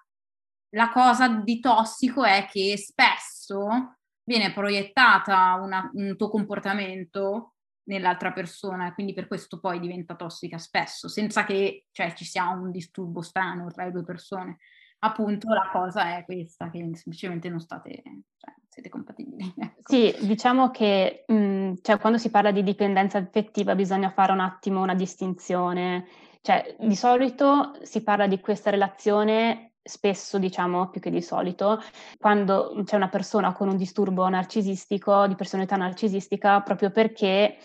[0.76, 8.88] la cosa di tossico è che spesso viene proiettata una, un tuo comportamento nell'altra persona
[8.88, 13.22] e quindi per questo poi diventa tossica spesso, senza che cioè, ci sia un disturbo
[13.22, 14.58] strano tra le due persone.
[15.06, 18.02] Appunto la cosa è questa, che semplicemente non state,
[18.38, 19.54] cioè, siete compatibili.
[19.60, 19.82] Ecco.
[19.84, 24.40] Sì, diciamo che mh, mm, cioè, quando si parla di dipendenza affettiva bisogna fare un
[24.40, 26.08] attimo una distinzione.
[26.42, 31.82] Cioè, di solito si parla di questa relazione spesso, diciamo, più che di solito,
[32.18, 37.58] quando c'è una persona con un disturbo narcisistico, di personalità narcisistica, proprio perché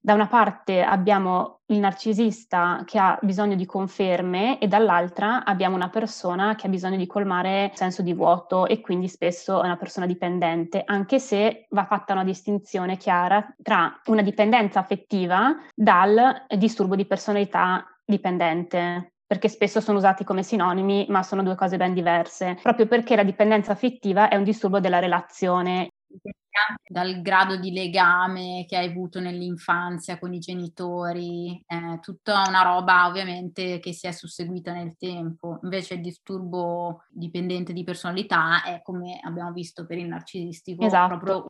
[0.00, 5.88] da una parte abbiamo il narcisista che ha bisogno di conferme e dall'altra abbiamo una
[5.88, 9.76] persona che ha bisogno di colmare il senso di vuoto e quindi spesso è una
[9.76, 16.94] persona dipendente, anche se va fatta una distinzione chiara tra una dipendenza affettiva dal disturbo
[16.94, 22.58] di personalità dipendente perché spesso sono usati come sinonimi, ma sono due cose ben diverse,
[22.62, 25.88] proprio perché la dipendenza affettiva è un disturbo della relazione.
[26.88, 33.06] Dal grado di legame che hai avuto nell'infanzia con i genitori, eh, tutta una roba
[33.06, 35.58] ovviamente che si è susseguita nel tempo.
[35.62, 41.18] Invece il disturbo dipendente di personalità è come abbiamo visto per il narcisistico, esatto.
[41.18, 41.46] proprio un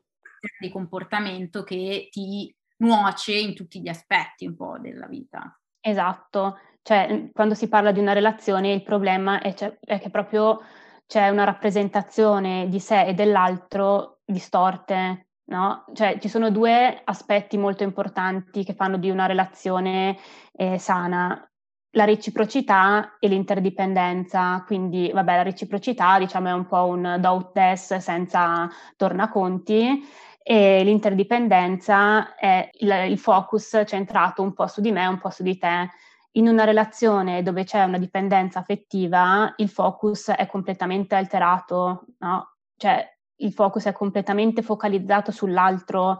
[0.59, 5.57] di comportamento che ti nuoce in tutti gli aspetti un po' della vita.
[5.79, 10.59] Esatto, cioè quando si parla di una relazione il problema è, cioè, è che proprio
[11.05, 15.85] c'è una rappresentazione di sé e dell'altro distorte, no?
[15.93, 20.17] Cioè ci sono due aspetti molto importanti che fanno di una relazione
[20.51, 21.49] eh, sana,
[21.91, 24.63] la reciprocità e l'interdipendenza.
[24.65, 30.05] Quindi, vabbè, la reciprocità diciamo è un po' un doubt test senza tornaconti
[30.43, 35.43] e l'interdipendenza è il, il focus centrato un po' su di me, un po' su
[35.43, 35.89] di te
[36.31, 42.57] in una relazione dove c'è una dipendenza affettiva, il focus è completamente alterato, no?
[42.77, 46.19] Cioè il focus è completamente focalizzato sull'altro,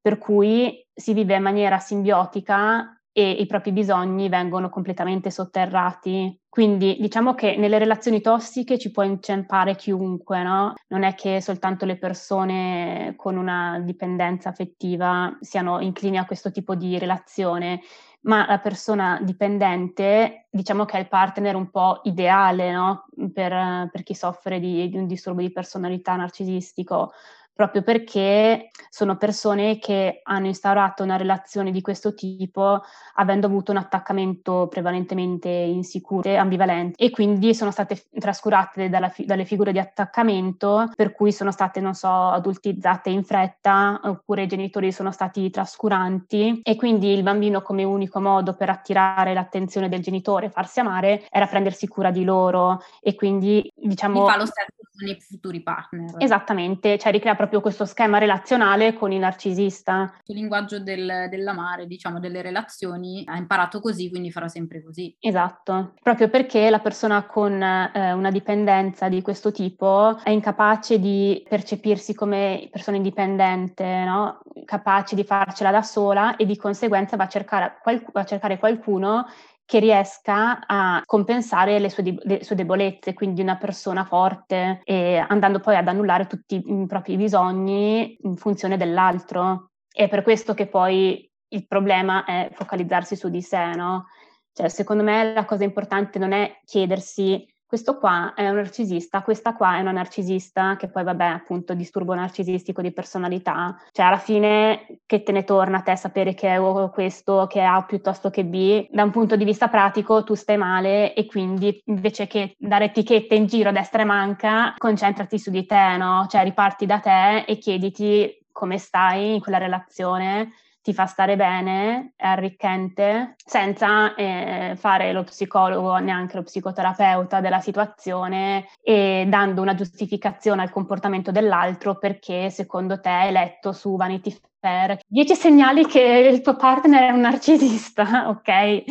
[0.00, 6.38] per cui si vive in maniera simbiotica e i propri bisogni vengono completamente sotterrati.
[6.48, 10.74] Quindi diciamo che nelle relazioni tossiche ci può inciampare chiunque, no?
[10.88, 16.74] Non è che soltanto le persone con una dipendenza affettiva siano inclini a questo tipo
[16.74, 17.80] di relazione
[18.22, 23.06] ma la persona dipendente diciamo che è il partner un po' ideale no?
[23.32, 27.12] per, per, chi soffre di, di un disturbo di personalità narcisistico,
[27.60, 32.80] proprio perché sono persone che hanno instaurato una relazione di questo tipo
[33.16, 36.96] avendo avuto un attaccamento prevalentemente insicuro e ambivalente.
[36.96, 41.92] E quindi sono state trascurate dalla, dalle figure di attaccamento per cui sono state, non
[41.92, 46.60] so, adultizzate in fretta oppure i genitori sono stati trascuranti.
[46.62, 51.26] E quindi il bambino come unico modo per attirare l'attenzione del genitore e farsi amare
[51.28, 52.82] era prendersi cura di loro.
[53.02, 54.22] E quindi diciamo...
[54.22, 56.14] Mi fa lo stesso con i futuri partner.
[56.18, 60.14] Esattamente, cioè ricrea proprio questo schema relazionale con il narcisista.
[60.26, 65.16] Il linguaggio del, dell'amare, diciamo, delle relazioni, ha imparato così, quindi farà sempre così.
[65.18, 71.44] Esatto, proprio perché la persona con eh, una dipendenza di questo tipo è incapace di
[71.48, 74.40] percepirsi come persona indipendente, no?
[74.64, 78.58] capace di farcela da sola e di conseguenza va a cercare, qual- va a cercare
[78.58, 79.26] qualcuno
[79.70, 85.60] che riesca a compensare le sue, le sue debolezze, quindi una persona forte e andando
[85.60, 89.70] poi ad annullare tutti i propri bisogni in funzione dell'altro.
[89.88, 94.06] È per questo che poi il problema è focalizzarsi su di sé, no?
[94.52, 99.54] Cioè, secondo me la cosa importante non è chiedersi questo qua è un narcisista, questa
[99.54, 104.98] qua è una narcisista, che poi vabbè appunto disturbo narcisistico di personalità, cioè alla fine
[105.06, 108.44] che te ne torna a te sapere che è questo, che è A piuttosto che
[108.44, 112.86] B, da un punto di vista pratico tu stai male e quindi invece che dare
[112.86, 116.26] etichette in giro a destra e manca, concentrati su di te, no?
[116.28, 122.12] Cioè riparti da te e chiediti come stai in quella relazione ti fa stare bene,
[122.16, 129.74] è arricchente, senza eh, fare lo psicologo, neanche lo psicoterapeuta della situazione e dando una
[129.74, 134.98] giustificazione al comportamento dell'altro perché secondo te è letto su Vanity Fair.
[135.06, 138.84] Dieci segnali che il tuo partner è un narcisista, ok?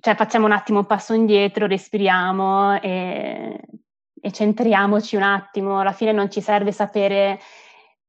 [0.00, 3.60] Cioè facciamo un attimo un passo indietro, respiriamo e,
[4.20, 5.80] e centriamoci un attimo.
[5.80, 7.38] Alla fine non ci serve sapere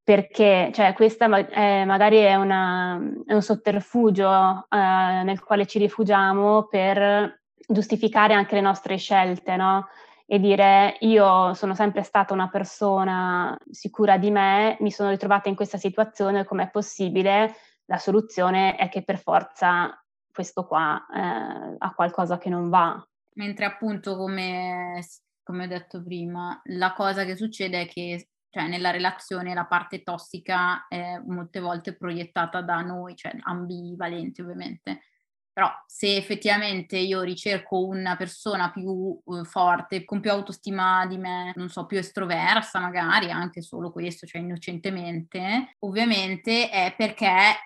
[0.04, 6.66] perché cioè, questa è, magari è, una, è, un sotterfugio eh, nel quale ci rifugiamo
[6.66, 9.88] per giustificare anche le nostre scelte, no?
[10.26, 15.54] E dire io sono sempre stata una persona sicura di me, mi sono ritrovata in
[15.54, 17.54] questa situazione, com'è possibile?
[17.86, 19.98] La soluzione è che per forza
[20.30, 23.02] questo qua eh, ha qualcosa che non va.
[23.36, 25.02] Mentre appunto, come,
[25.42, 30.04] come ho detto prima, la cosa che succede è che cioè nella relazione la parte
[30.04, 35.00] tossica è molte volte proiettata da noi, cioè ambivalente ovviamente.
[35.52, 41.52] Però se effettivamente io ricerco una persona più uh, forte, con più autostima di me,
[41.56, 47.56] non so, più estroversa magari, anche solo questo, cioè innocentemente, ovviamente è perché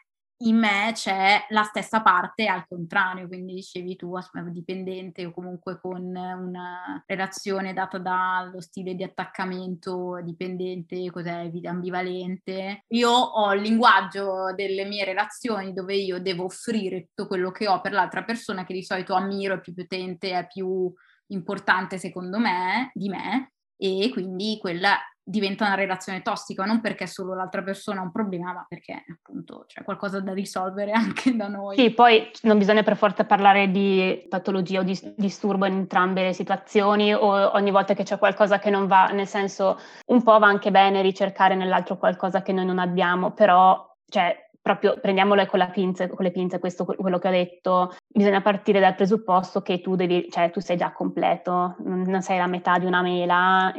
[0.41, 4.17] in me c'è la stessa parte al contrario, quindi dicevi tu,
[4.51, 12.85] dipendente o comunque con una relazione data dallo stile di attaccamento dipendente, cos'è, ambivalente.
[12.89, 17.81] Io ho il linguaggio delle mie relazioni dove io devo offrire tutto quello che ho
[17.81, 20.93] per l'altra persona che di solito ammiro, è più potente, è più
[21.29, 24.99] importante secondo me, di me, e quindi quella
[25.29, 29.65] diventa una relazione tossica, non perché solo l'altra persona ha un problema, ma perché appunto
[29.67, 31.77] c'è qualcosa da risolvere anche da noi.
[31.77, 36.33] Sì, poi non bisogna per forza parlare di patologia o di disturbo in entrambe le
[36.33, 40.47] situazioni o ogni volta che c'è qualcosa che non va, nel senso un po' va
[40.47, 46.09] anche bene ricercare nell'altro qualcosa che noi non abbiamo, però cioè proprio prendiamolo con, pinze,
[46.09, 50.29] con le pinze, questo quello che ho detto, bisogna partire dal presupposto che tu devi,
[50.31, 53.73] cioè tu sei già completo, non sei la metà di una mela,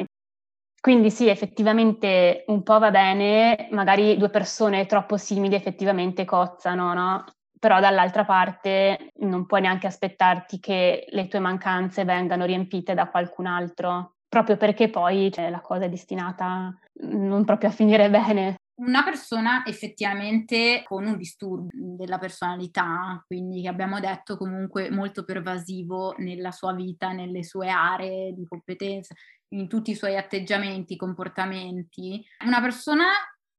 [0.82, 7.25] quindi sì, effettivamente un po' va bene, magari due persone troppo simili effettivamente cozzano, no?
[7.59, 13.47] Però dall'altra parte non puoi neanche aspettarti che le tue mancanze vengano riempite da qualcun
[13.47, 18.55] altro, proprio perché poi cioè, la cosa è destinata non proprio a finire bene.
[18.80, 26.15] Una persona effettivamente con un disturbo della personalità, quindi che abbiamo detto comunque molto pervasivo
[26.19, 29.13] nella sua vita, nelle sue aree di competenza,
[29.50, 33.08] in tutti i suoi atteggiamenti, comportamenti, una persona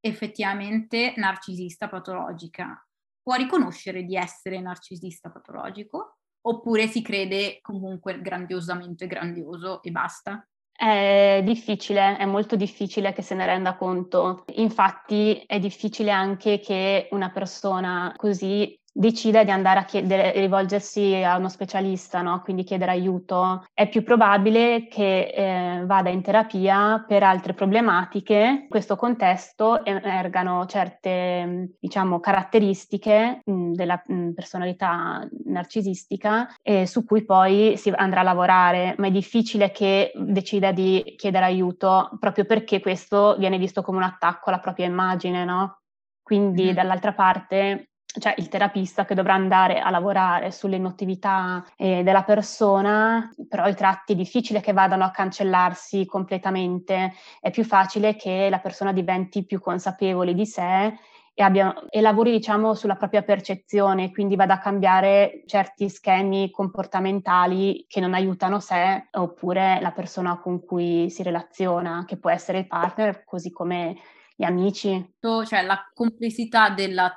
[0.00, 2.84] effettivamente narcisista patologica
[3.22, 10.44] può riconoscere di essere narcisista patologico oppure si crede comunque grandiosamente grandioso e basta?
[10.72, 14.44] È difficile, è molto difficile che se ne renda conto.
[14.54, 21.36] Infatti è difficile anche che una persona così decide di andare a chiedere, rivolgersi a
[21.36, 22.40] uno specialista, no?
[22.42, 28.62] quindi chiedere aiuto, è più probabile che eh, vada in terapia per altre problematiche.
[28.62, 37.24] In questo contesto emergano certe diciamo, caratteristiche mh, della mh, personalità narcisistica eh, su cui
[37.24, 42.80] poi si andrà a lavorare, ma è difficile che decida di chiedere aiuto proprio perché
[42.80, 45.80] questo viene visto come un attacco alla propria immagine, no?
[46.22, 46.74] Quindi mm.
[46.74, 53.68] dall'altra parte cioè il terapista che dovrà andare a lavorare sull'emotività eh, della persona, però
[53.68, 58.92] i tratti è difficile che vadano a cancellarsi completamente, è più facile che la persona
[58.92, 60.92] diventi più consapevole di sé
[61.32, 67.86] e, abbia, e lavori diciamo sulla propria percezione, quindi vada a cambiare certi schemi comportamentali
[67.88, 72.66] che non aiutano sé oppure la persona con cui si relaziona, che può essere il
[72.66, 73.96] partner così come
[74.34, 75.14] gli amici.
[75.20, 77.10] Cioè la complessità della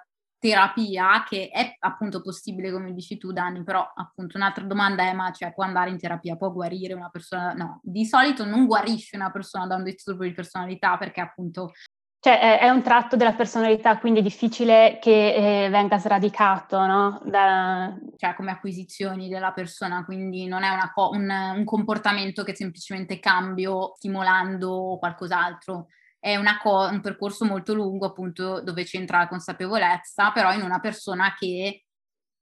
[0.43, 5.31] terapia, che è appunto possibile, come dici tu, Dani, però appunto un'altra domanda è, ma
[5.31, 7.53] cioè, può andare in terapia, può guarire una persona?
[7.53, 11.71] No, di solito non guarisce una persona da un disturbo di personalità perché appunto
[12.19, 17.21] cioè è, un tratto della personalità, quindi è difficile che eh, venga sradicato, no?
[17.25, 17.93] Da...
[18.15, 23.93] Cioè come acquisizioni della persona, quindi non è co- un, un, comportamento che semplicemente cambio
[23.95, 25.87] stimolando qualcos'altro.
[26.23, 31.35] È co- un percorso molto lungo, appunto, dove c'entra la consapevolezza, però in una persona
[31.37, 31.83] che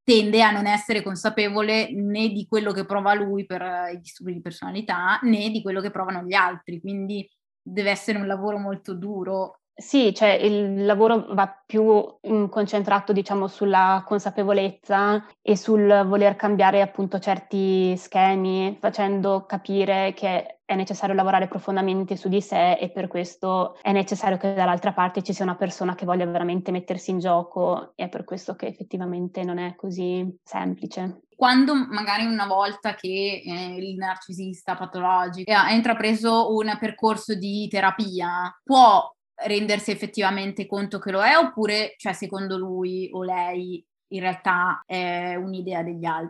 [0.03, 4.41] tende a non essere consapevole né di quello che prova lui per i disturbi di
[4.41, 6.79] personalità, né di quello che provano gli altri.
[6.79, 7.27] Quindi
[7.59, 11.83] deve essere un lavoro molto duro sì, cioè il lavoro va più
[12.21, 20.59] mh, concentrato, diciamo, sulla consapevolezza e sul voler cambiare appunto certi schemi, facendo capire che
[20.63, 25.21] è necessario lavorare profondamente su di sé e per questo è necessario che dall'altra parte
[25.21, 28.67] ci sia una persona che voglia veramente mettersi in gioco e è per questo che
[28.67, 31.23] effettivamente non è così semplice.
[31.35, 38.55] Quando magari una volta che eh, il narcisista patologico ha intrapreso un percorso di terapia,
[38.63, 39.11] può
[39.45, 43.83] rendersi effettivamente conto che lo è oppure, cioè, secondo lui o lei,
[44.13, 46.29] in realtà è un'idea degli altri?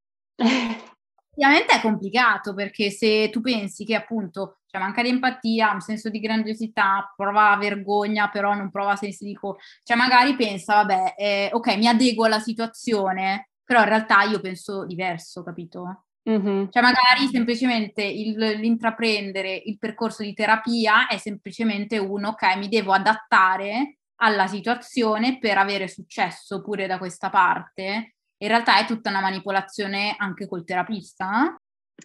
[1.33, 6.09] Ovviamente è complicato perché se tu pensi che appunto cioè, manca di empatia, un senso
[6.09, 11.49] di grandiosità, prova vergogna, però non prova sensi di colpa, cioè magari pensa, vabbè, eh,
[11.51, 16.05] ok, mi adeguo alla situazione, però in realtà io penso diverso, capito?
[16.29, 16.65] Mm-hmm.
[16.69, 22.91] Cioè magari semplicemente il, l'intraprendere il percorso di terapia è semplicemente uno, ok, mi devo
[22.93, 28.15] adattare alla situazione per avere successo pure da questa parte.
[28.37, 31.55] In realtà è tutta una manipolazione anche col terapista.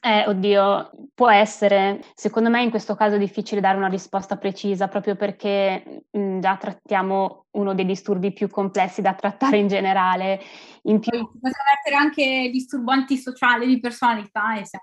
[0.01, 2.03] Eh, oddio, può essere.
[2.15, 6.41] Secondo me in questo caso è difficile dare una risposta precisa proprio perché mh, mm,
[6.41, 10.41] già trattiamo uno dei disturbi più complessi da trattare in generale.
[10.83, 11.11] In più...
[11.11, 14.79] Possono essere anche disturbo antisociale di personalità e se.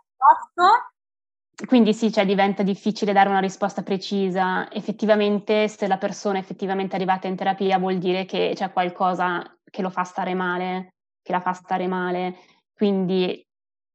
[1.68, 4.70] Quindi sì, cioè diventa difficile dare una risposta precisa.
[4.72, 9.82] Effettivamente, se la persona è effettivamente arrivata in terapia, vuol dire che c'è qualcosa che
[9.82, 12.38] lo fa stare male, che la fa stare male.
[12.74, 13.46] Quindi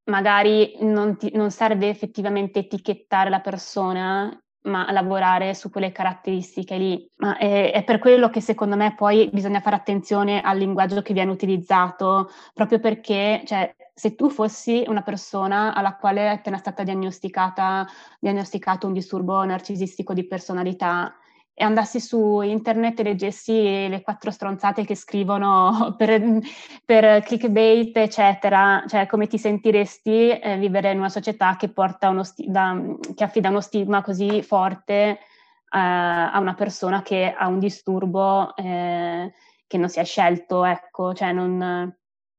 [0.09, 7.11] magari non, ti, non serve effettivamente etichettare la persona, ma lavorare su quelle caratteristiche lì.
[7.17, 11.13] Ma è, è, per quello che secondo me poi bisogna fare attenzione al linguaggio che
[11.13, 16.83] viene utilizzato, proprio perché, cioè, se tu fossi una persona alla quale è appena stata
[16.83, 17.87] diagnosticata,
[18.21, 21.15] diagnosticato un disturbo narcisistico di personalità,
[21.61, 26.39] e andassi su internet e leggessi le quattro stronzate che scrivono per,
[26.85, 31.73] per clickbait, eccetera, cioè come ti sentiresti eh, vivere in una società che,
[32.23, 32.81] sti- da,
[33.13, 35.19] che affida uno stigma così forte eh,
[35.69, 39.33] a una persona che ha un disturbo eh,
[39.67, 41.93] che non si è scelto, ecco, cioè non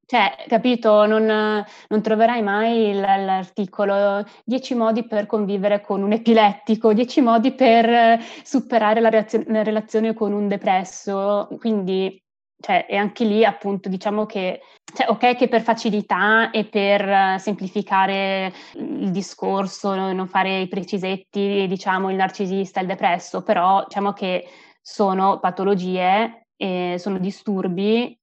[0.09, 7.21] cioè, capito, non, non troverai mai l'articolo 10 modi per convivere con un epilettico, 10
[7.21, 11.47] modi per superare la, reazio- la relazione con un depresso.
[11.59, 12.19] Quindi,
[12.59, 14.61] cioè, e anche lì appunto diciamo che,
[14.95, 22.09] cioè, ok che per facilità e per semplificare il discorso, non fare i precisetti, diciamo
[22.09, 24.47] il narcisista, il depresso, però diciamo che
[24.81, 28.18] sono patologie, eh, sono disturbi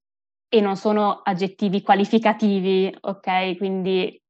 [0.49, 3.57] e non sono aggettivi qualificativi, ok?
[3.57, 4.21] Quindi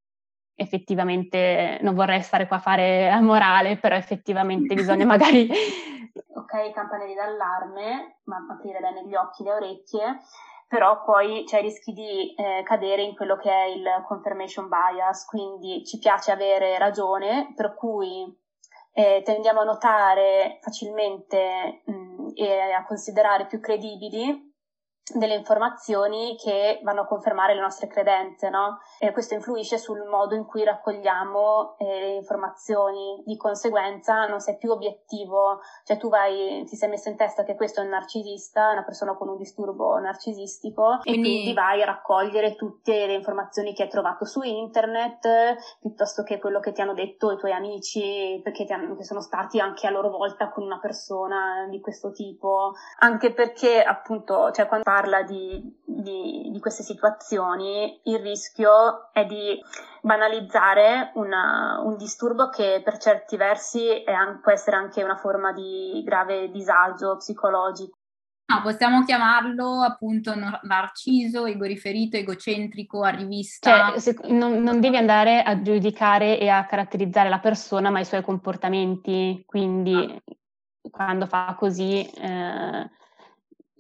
[0.55, 5.49] effettivamente non vorrei stare qua a fare a morale, però effettivamente bisogna magari...
[5.49, 10.21] ok, campanelli d'allarme, ma aprire bene gli occhi, le orecchie,
[10.67, 15.27] però poi c'è il rischio di eh, cadere in quello che è il confirmation bias,
[15.27, 18.25] quindi ci piace avere ragione, per cui
[18.93, 24.55] eh, tendiamo a notare facilmente mh, e a considerare più credibili
[25.15, 28.81] delle informazioni che vanno a confermare le nostre credenze, no?
[28.99, 33.23] E questo influisce sul modo in cui raccogliamo eh, le informazioni.
[33.25, 37.55] Di conseguenza non sei più obiettivo, cioè tu vai, ti sei messo in testa che
[37.55, 41.29] questo è un narcisista, una persona con un disturbo narcisistico quindi...
[41.29, 46.39] e quindi vai a raccogliere tutte le informazioni che hai trovato su internet, piuttosto che
[46.41, 49.87] quello che ti hanno detto i tuoi amici, perché ti hanno, che sono stati anche
[49.87, 52.73] a loro volta con una persona di questo tipo.
[52.99, 59.63] Anche perché appunto, cioè quando parla di, di, di queste situazioni, il rischio è di
[60.01, 66.03] banalizzare una, un disturbo che per certi versi an- può essere anche una forma di
[66.03, 67.99] grave disagio psicologico.
[68.47, 70.33] No, possiamo chiamarlo appunto
[70.63, 73.91] narciso, egoriferito, egocentrico, arrivista.
[73.91, 78.05] Cioè, se, non, non, devi andare a giudicare e a caratterizzare la persona, ma i
[78.05, 79.43] suoi comportamenti.
[79.45, 80.89] Quindi, ah.
[80.89, 82.89] quando fa così, eh,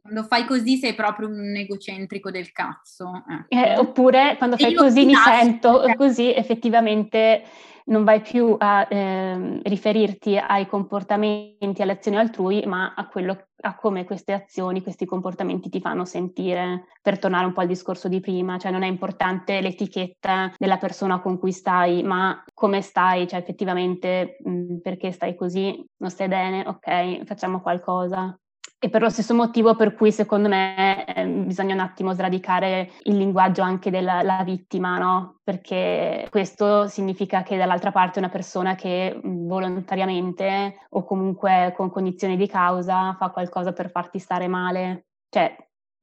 [0.06, 3.10] quando fai così sei proprio un egocentrico del cazzo.
[3.28, 3.66] Ecco.
[3.66, 5.96] Eh, oppure quando fai così mi sento eh.
[5.96, 7.42] così effettivamente
[7.86, 13.74] non vai più a eh, riferirti ai comportamenti, alle azioni altrui, ma a quello a
[13.74, 18.20] come queste azioni, questi comportamenti ti fanno sentire, per tornare un po' al discorso di
[18.20, 23.40] prima, cioè non è importante l'etichetta della persona con cui stai, ma come stai, cioè
[23.40, 28.36] effettivamente mh, perché stai così, non stai bene, ok, facciamo qualcosa.
[28.78, 33.16] E per lo stesso motivo per cui secondo me eh, bisogna un attimo sradicare il
[33.16, 35.38] linguaggio anche della vittima, no?
[35.42, 42.46] Perché questo significa che dall'altra parte una persona che volontariamente o comunque con cognizione di
[42.46, 45.06] causa fa qualcosa per farti stare male.
[45.30, 45.56] Cioè,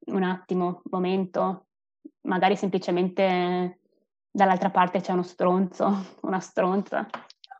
[0.06, 1.66] un attimo, momento,
[2.22, 3.78] magari semplicemente
[4.30, 7.06] dall'altra parte c'è uno stronzo, una stronza.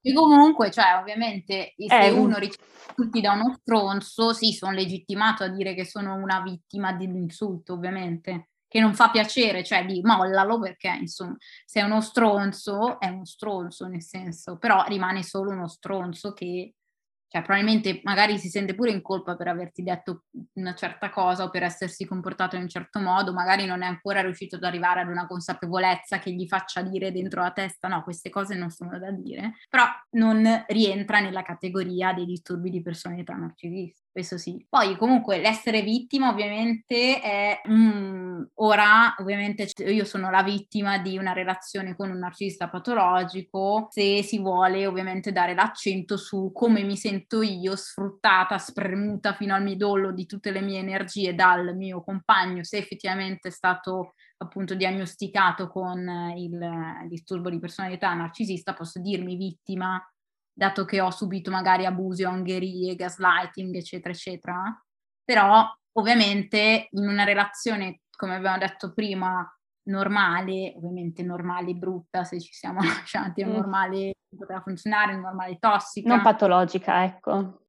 [0.07, 2.63] E comunque, cioè, ovviamente, se eh, uno riceve
[2.95, 8.51] tutti da uno stronzo, sì, sono legittimato a dire che sono una vittima dell'insulto, ovviamente,
[8.69, 11.35] che non fa piacere, cioè di mollalo perché, insomma,
[11.65, 16.75] se è uno stronzo, è uno stronzo, nel senso, però rimane solo uno stronzo che
[17.35, 21.51] cioè probabilmente magari si sente pure in colpa per averti detto una certa cosa o
[21.51, 25.09] per essersi comportato in un certo modo, magari non è ancora riuscito ad arrivare ad
[25.09, 29.11] una consapevolezza che gli faccia dire dentro la testa no, queste cose non sono da
[29.11, 34.65] dire, però non rientra nella categoria dei disturbi di personalità narcisista questo sì.
[34.69, 41.33] Poi comunque l'essere vittima ovviamente è mm, ora ovviamente io sono la vittima di una
[41.33, 47.23] relazione con un narcisista patologico, se si vuole ovviamente dare l'accento su come mi sento
[47.43, 52.77] io sfruttata, spremuta fino al midollo di tutte le mie energie dal mio compagno, se
[52.77, 60.01] effettivamente è stato appunto diagnosticato con il disturbo di personalità narcisista, posso dirmi vittima
[60.53, 64.85] dato che ho subito magari abusi, ongherie, gaslighting, eccetera, eccetera.
[65.25, 69.47] Però ovviamente in una relazione, come abbiamo detto prima,
[69.87, 73.51] normale, ovviamente normale e brutta se ci siamo lasciati, mm.
[73.51, 76.09] normale poteva funzionare, normale tossica.
[76.09, 77.63] Non patologica, ecco.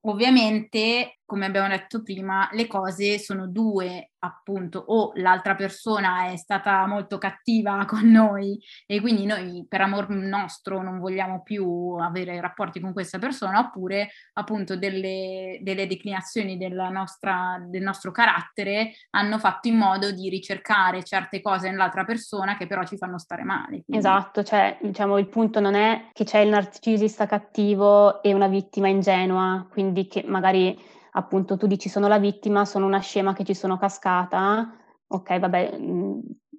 [0.00, 6.86] Ovviamente, come abbiamo detto prima, le cose sono due, appunto, o l'altra persona è stata
[6.86, 12.78] molto cattiva con noi e quindi noi per amor nostro non vogliamo più avere rapporti
[12.78, 16.56] con questa persona, oppure appunto delle, delle declinazioni
[16.90, 22.68] nostra, del nostro carattere hanno fatto in modo di ricercare certe cose nell'altra persona che
[22.68, 23.82] però ci fanno stare male.
[23.84, 23.96] Quindi.
[23.96, 28.86] Esatto, cioè diciamo il punto non è che c'è il narcisista cattivo e una vittima
[28.86, 33.54] ingenua, quindi che magari appunto tu dici sono la vittima, sono una scema che ci
[33.54, 34.74] sono cascata,
[35.06, 36.18] ok, vabbè, mm,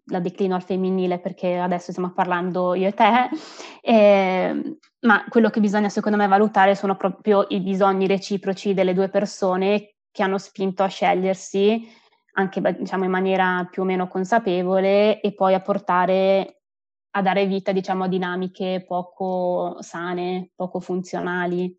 [0.10, 3.30] la declino al femminile perché adesso stiamo parlando io e te,
[3.82, 9.10] eh, ma quello che bisogna secondo me valutare sono proprio i bisogni reciproci delle due
[9.10, 12.06] persone che hanno spinto a scegliersi
[12.38, 16.62] anche diciamo in maniera più o meno consapevole e poi a portare
[17.12, 21.76] a dare vita diciamo a dinamiche poco sane, poco funzionali.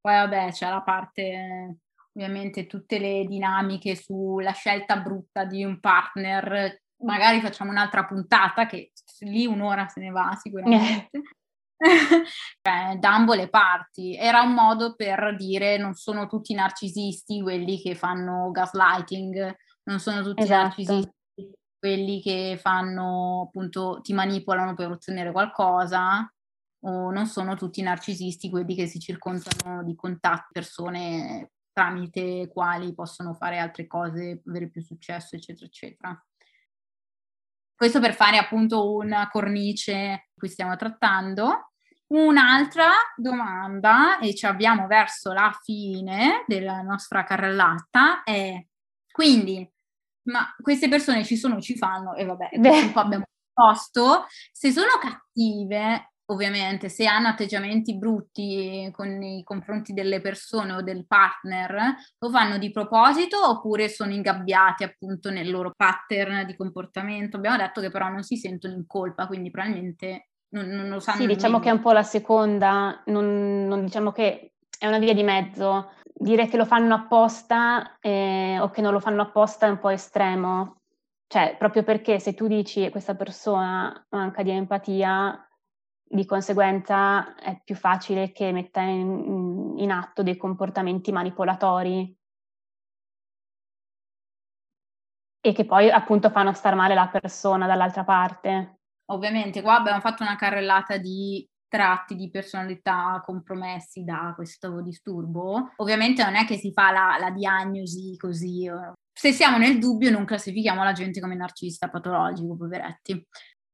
[0.00, 1.76] Poi vabbè c'è la parte
[2.14, 8.92] ovviamente tutte le dinamiche sulla scelta brutta di un partner, magari facciamo un'altra puntata che
[9.20, 11.10] lì un'ora se ne va sicuramente.
[12.62, 14.14] cioè, da ambo le parti.
[14.14, 19.54] Era un modo per dire non sono tutti narcisisti quelli che fanno gaslighting,
[19.84, 20.62] non sono tutti esatto.
[20.62, 21.10] narcisisti
[21.78, 26.32] quelli che fanno appunto ti manipolano per ottenere qualcosa
[26.84, 33.34] o non sono tutti narcisisti quelli che si circondano di contatti, persone tramite quali possono
[33.34, 36.26] fare altre cose, avere più successo, eccetera, eccetera.
[37.74, 41.72] Questo per fare appunto una cornice di cui stiamo trattando.
[42.12, 48.62] Un'altra domanda, e ci abbiamo verso la fine della nostra carrellata, è
[49.10, 49.66] quindi,
[50.24, 54.98] ma queste persone ci sono, ci fanno, e vabbè, un po' abbiamo posto, se sono
[55.00, 62.30] cattive, ovviamente se hanno atteggiamenti brutti con i confronti delle persone o del partner, lo
[62.30, 67.36] fanno di proposito oppure sono ingabbiati appunto nel loro pattern di comportamento.
[67.36, 71.20] Abbiamo detto che però non si sentono in colpa, quindi probabilmente non, non lo sanno.
[71.20, 75.14] Sì, diciamo che è un po' la seconda, non, non diciamo che è una via
[75.14, 75.92] di mezzo.
[76.14, 79.90] Dire che lo fanno apposta eh, o che non lo fanno apposta è un po'
[79.90, 80.76] estremo.
[81.26, 85.48] Cioè, proprio perché se tu dici questa persona manca di empatia,
[86.12, 92.14] di conseguenza è più facile che metta in, in atto dei comportamenti manipolatori
[95.40, 98.80] e che poi appunto fanno star male la persona dall'altra parte.
[99.06, 105.72] Ovviamente qua abbiamo fatto una carrellata di tratti di personalità compromessi da questo disturbo.
[105.76, 108.66] Ovviamente non è che si fa la, la diagnosi così.
[108.66, 108.92] Eh.
[109.10, 113.26] Se siamo nel dubbio non classifichiamo la gente come narcisista patologico, poveretti.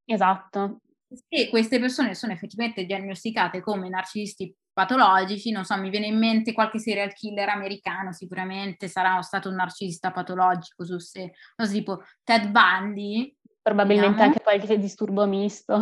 [0.05, 0.79] Esatto,
[1.11, 6.53] se queste persone sono effettivamente diagnosticate come narcisisti patologici, non so, mi viene in mente
[6.53, 12.03] qualche serial killer americano, sicuramente sarà stato un narcisista patologico, su se, non so, tipo
[12.23, 13.35] Ted Bundy.
[13.61, 14.31] Probabilmente diciamo.
[14.31, 15.81] anche qualche disturbo misto.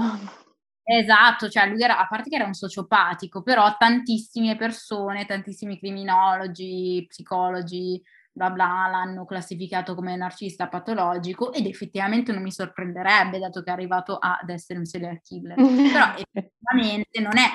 [0.89, 7.05] Esatto, cioè lui era, a parte che era un sociopatico, però tantissime persone, tantissimi criminologi,
[7.09, 8.01] psicologi,
[8.37, 13.72] bla bla, l'hanno classificato come narcisista patologico ed effettivamente non mi sorprenderebbe dato che è
[13.72, 15.57] arrivato ad essere un serial killer.
[15.57, 17.49] Però effettivamente non è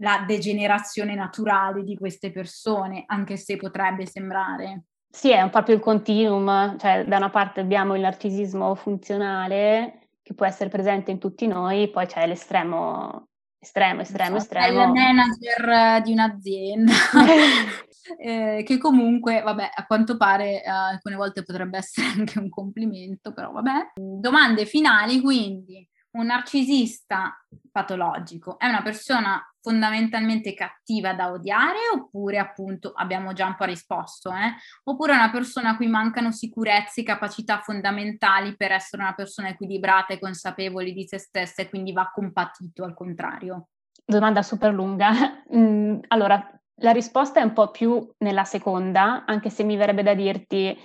[0.00, 4.84] la degenerazione naturale di queste persone, anche se potrebbe sembrare.
[5.10, 10.10] Sì, è un po' più il continuum, cioè da una parte abbiamo il narcisismo funzionale
[10.22, 13.26] che può essere presente in tutti noi, poi c'è l'estremo,
[13.58, 14.82] estremo, estremo, estremo.
[14.82, 16.92] Il manager di un'azienda.
[18.18, 23.32] eh, che comunque, vabbè, a quanto pare eh, alcune volte potrebbe essere anche un complimento,
[23.32, 23.92] però vabbè.
[23.96, 27.38] Domande finali, quindi un narcisista
[27.70, 34.30] patologico è una persona fondamentalmente cattiva da odiare oppure appunto abbiamo già un po' risposto,
[34.30, 34.54] eh?
[34.84, 40.14] oppure una persona a cui mancano sicurezze e capacità fondamentali per essere una persona equilibrata
[40.14, 43.68] e consapevole di se stessa e quindi va compatito al contrario?
[44.04, 45.12] Domanda super lunga.
[45.48, 46.46] Mm, allora,
[46.80, 50.78] la risposta è un po' più nella seconda, anche se mi verrebbe da dirti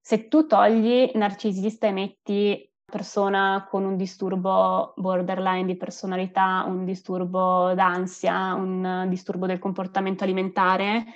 [0.00, 7.72] se tu togli narcisista e metti persona con un disturbo borderline di personalità, un disturbo
[7.72, 11.06] d'ansia, un disturbo del comportamento alimentare,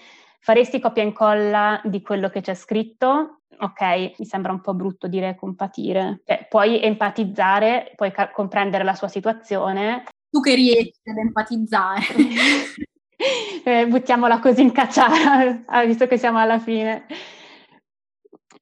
[0.41, 3.41] faresti copia e incolla di quello che c'è scritto?
[3.59, 6.23] Ok, mi sembra un po' brutto dire compatire.
[6.25, 10.05] Cioè, puoi empatizzare, puoi ca- comprendere la sua situazione.
[10.31, 12.03] Tu che riesci ad empatizzare.
[13.65, 17.07] eh, buttiamola così in cacciara, visto che siamo alla fine.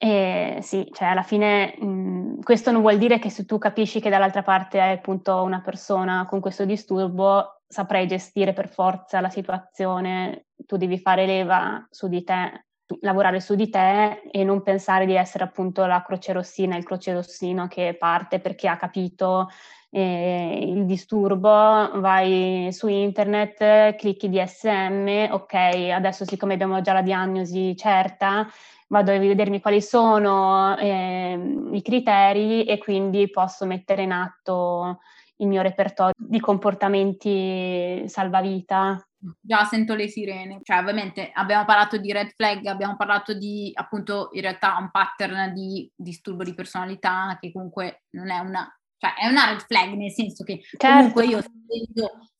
[0.04, 4.10] E sì, cioè alla fine mh, questo non vuol dire che se tu capisci che
[4.10, 10.46] dall'altra parte hai appunto una persona con questo disturbo, saprai gestire per forza la situazione,
[10.66, 12.64] tu devi fare leva su di te,
[13.02, 17.12] lavorare su di te e non pensare di essere appunto la croce rossina, il croce
[17.12, 19.50] rossino che parte perché ha capito
[19.90, 21.48] eh, il disturbo,
[22.00, 25.54] vai su internet, clicchi DSM, ok,
[25.94, 28.48] adesso siccome abbiamo già la diagnosi certa,
[28.92, 31.32] vado a vedermi quali sono eh,
[31.72, 35.00] i criteri e quindi posso mettere in atto
[35.36, 39.02] il mio repertorio di comportamenti salvavita.
[39.40, 44.28] Già sento le sirene, cioè ovviamente abbiamo parlato di red flag, abbiamo parlato di appunto
[44.32, 48.68] in realtà un pattern di disturbo di personalità che comunque non è una,
[48.98, 50.88] cioè è una red flag nel senso che certo.
[50.88, 51.40] comunque io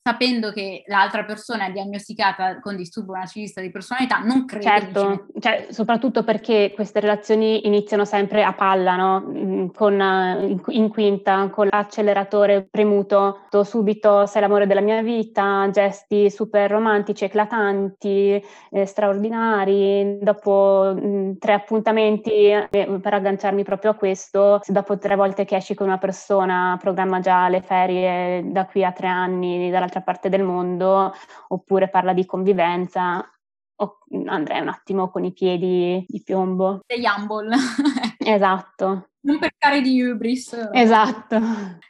[0.03, 4.65] sapendo che l'altra persona è diagnosticata con disturbo narcisista di personalità, non credo.
[4.65, 9.21] Certo, cioè, soprattutto perché queste relazioni iniziano sempre a palla, no?
[9.25, 16.29] Mm, con, in, in, quinta, con l'acceleratore premuto, subito sei l'amore della mia vita, gesti
[16.29, 23.95] super romantici, eclatanti, eh, straordinari, dopo mh, mm, tre appuntamenti, eh, per agganciarmi proprio a
[23.95, 28.65] questo, se dopo tre volte che esci con una persona programma già le ferie da
[28.65, 31.13] qui a tre anni dalla dall'altra parte del mondo,
[31.49, 33.23] oppure parla di convivenza,
[33.75, 36.81] o andrei un attimo con i piedi di piombo.
[36.85, 37.55] Sei humble.
[38.17, 39.07] esatto.
[39.25, 40.69] Non peccare di hubris.
[40.73, 41.39] Esatto.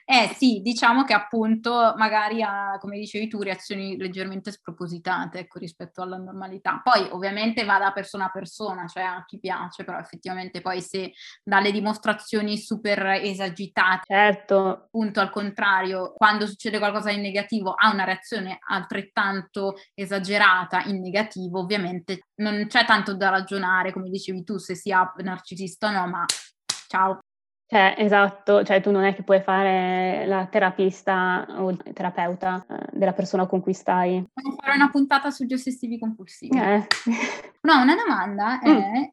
[0.05, 6.03] Eh sì, diciamo che appunto magari ha, come dicevi tu, reazioni leggermente spropositate ecco, rispetto
[6.03, 6.79] alla normalità.
[6.83, 11.13] Poi ovviamente va da persona a persona, cioè a chi piace, però effettivamente poi se
[11.43, 14.67] dalle dimostrazioni super esagitate, certo.
[14.67, 21.61] appunto al contrario, quando succede qualcosa di negativo ha una reazione altrettanto esagerata in negativo,
[21.61, 26.25] ovviamente non c'è tanto da ragionare, come dicevi tu, se sia narcisista o no, ma
[26.87, 27.19] ciao.
[27.65, 32.85] Cioè, esatto, cioè tu non è che puoi fare la terapista o il terapeuta eh,
[32.91, 34.23] della persona con cui stai.
[34.31, 36.57] Devo fare una puntata sugli ossessivi compulsivi.
[36.57, 36.87] Eh.
[37.63, 39.03] No, una domanda è, mm.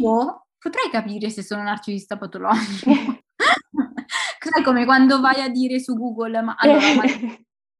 [0.00, 2.90] io potrei capire se sono narcisista patologico.
[4.40, 7.04] Sai come quando vai a dire su Google, ma allora, ma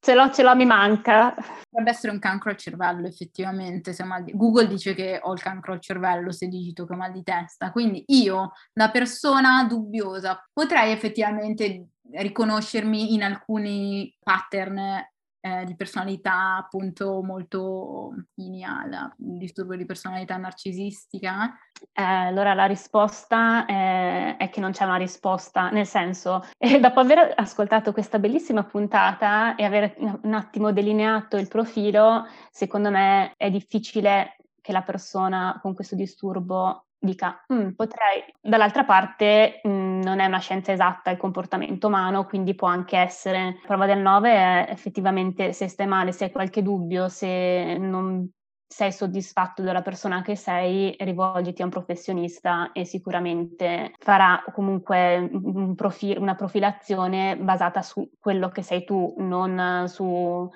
[0.02, 1.34] Ce l'ho, ce l'ho, mi manca.
[1.34, 3.94] Potrebbe essere un cancro al cervello, effettivamente.
[4.24, 4.32] Di...
[4.34, 7.70] Google dice che ho il cancro al cervello se digito che ho mal di testa.
[7.70, 15.06] Quindi io, da persona dubbiosa, potrei effettivamente riconoscermi in alcuni pattern
[15.40, 21.54] eh, di personalità appunto molto lineale, un disturbo di personalità narcisistica?
[21.92, 27.00] Eh, allora la risposta è, è, che non c'è una risposta, nel senso, eh, dopo
[27.00, 33.50] aver ascoltato questa bellissima puntata e aver un attimo delineato il profilo, secondo me è
[33.50, 38.22] difficile che la persona con questo disturbo dica, mm, potrei.
[38.40, 42.96] Dall'altra parte mh, mm, non è una scienza esatta il comportamento umano, quindi può anche
[42.98, 48.28] essere, prova del 9 è effettivamente se stai male, se hai qualche dubbio, se non
[48.72, 55.74] sei soddisfatto della persona che sei, rivolgiti a un professionista e sicuramente farà comunque un
[55.74, 60.48] profil- una profilazione basata su quello che sei tu, non su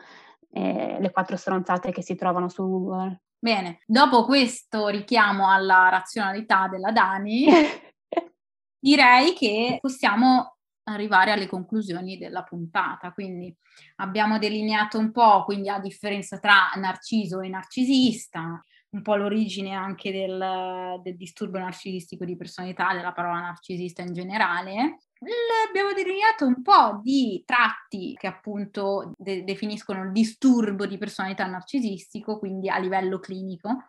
[0.53, 3.24] eh, le quattro stronzate che si trovano su Google.
[3.45, 7.45] Bene, dopo questo richiamo alla razionalità della Dani,
[8.81, 13.13] direi che possiamo arrivare alle conclusioni della puntata.
[13.13, 13.55] Quindi
[13.97, 18.59] abbiamo delineato un po', quindi la differenza tra narciso e narcisista,
[18.93, 25.01] un po' l'origine anche del, del disturbo narcisistico di personalità, della parola narcisista in generale,
[25.68, 32.39] abbiamo delineato un po' di tratti che appunto de- definiscono il disturbo di personalità narcisistico,
[32.39, 33.85] quindi a livello clinico.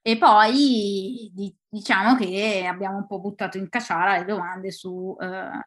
[0.00, 5.66] E poi di- diciamo che abbiamo un po' buttato in caciara le domande su eh,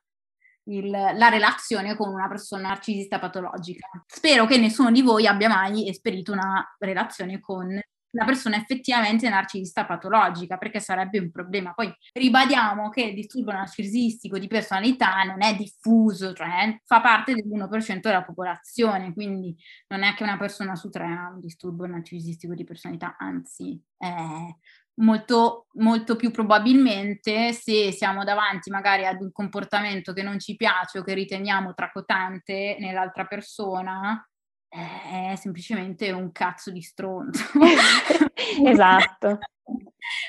[0.65, 3.87] il, la relazione con una persona narcisista patologica.
[4.05, 7.79] Spero che nessuno di voi abbia mai esperito una relazione con
[8.15, 11.73] una persona effettivamente narcisista patologica, perché sarebbe un problema.
[11.73, 17.99] Poi ribadiamo che il disturbo narcisistico di personalità non è diffuso, cioè fa parte dell'1%
[17.99, 19.55] della popolazione, quindi
[19.89, 24.07] non è che una persona su tre ha un disturbo narcisistico di personalità, anzi è
[24.95, 30.99] molto, molto più probabilmente se siamo davanti magari ad un comportamento che non ci piace
[30.99, 34.25] o che riteniamo tracotante nell'altra persona,
[34.75, 37.43] è semplicemente un cazzo di stronzo.
[38.65, 39.39] esatto.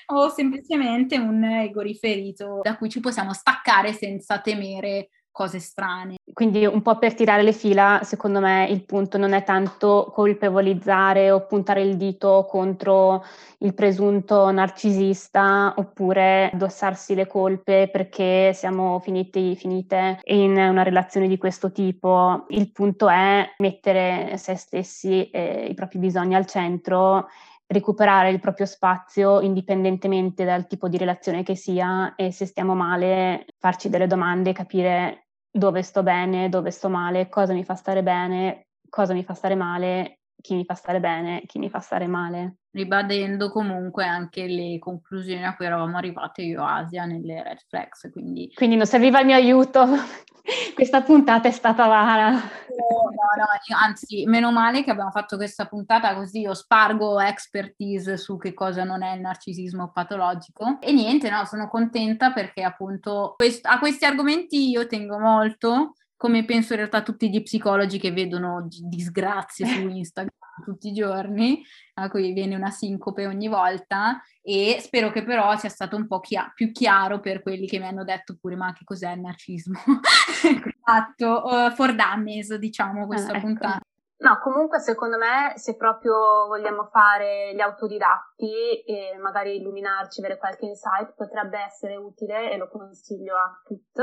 [0.07, 6.15] o semplicemente un ego riferito da cui ci possiamo staccare senza temere cose strane.
[6.33, 11.31] Quindi un po' per tirare le fila, secondo me il punto non è tanto colpevolizzare
[11.31, 13.23] o puntare il dito contro
[13.59, 21.37] il presunto narcisista oppure addossarsi le colpe perché siamo finiti, finite in una relazione di
[21.37, 22.47] questo tipo.
[22.49, 27.29] Il punto è mettere se stessi e i propri bisogni al centro
[27.67, 33.45] recuperare il proprio spazio indipendentemente dal tipo di relazione che sia e se stiamo male
[33.59, 35.26] farci delle domande, capire
[35.57, 39.55] dove sto bene, dove sto male, cosa mi fa stare bene, cosa mi fa stare
[39.55, 42.57] male, chi mi fa stare bene, chi mi fa stare male.
[42.71, 48.09] Ribadendo comunque anche le conclusioni a cui eravamo arrivate io Asia nelle red flags.
[48.13, 49.87] Quindi, quindi non serviva il mio aiuto.
[50.75, 52.31] questa puntata è stata vara.
[52.31, 58.37] No, no, anzi, meno male che abbiamo fatto questa puntata così io spargo expertise su
[58.37, 60.79] che cosa non è il narcisismo patologico.
[60.81, 66.45] E niente, no, sono contenta perché appunto quest- a questi argomenti io tengo molto come
[66.45, 70.31] penso in realtà tutti gli psicologi che vedono disgrazie su Instagram
[70.65, 71.63] tutti i giorni,
[71.95, 76.21] a cui viene una sincope ogni volta e spero che però sia stato un po'
[76.21, 79.79] chia- più chiaro per quelli che mi hanno detto pure ma che cos'è il narcismo?
[80.87, 83.47] Esatto, uh, for dummies diciamo questa ah, ecco.
[83.47, 83.81] puntata.
[84.19, 90.67] No, comunque secondo me se proprio vogliamo fare gli autodidatti e magari illuminarci, avere qualche
[90.67, 94.01] insight, potrebbe essere utile e lo consiglio a tutti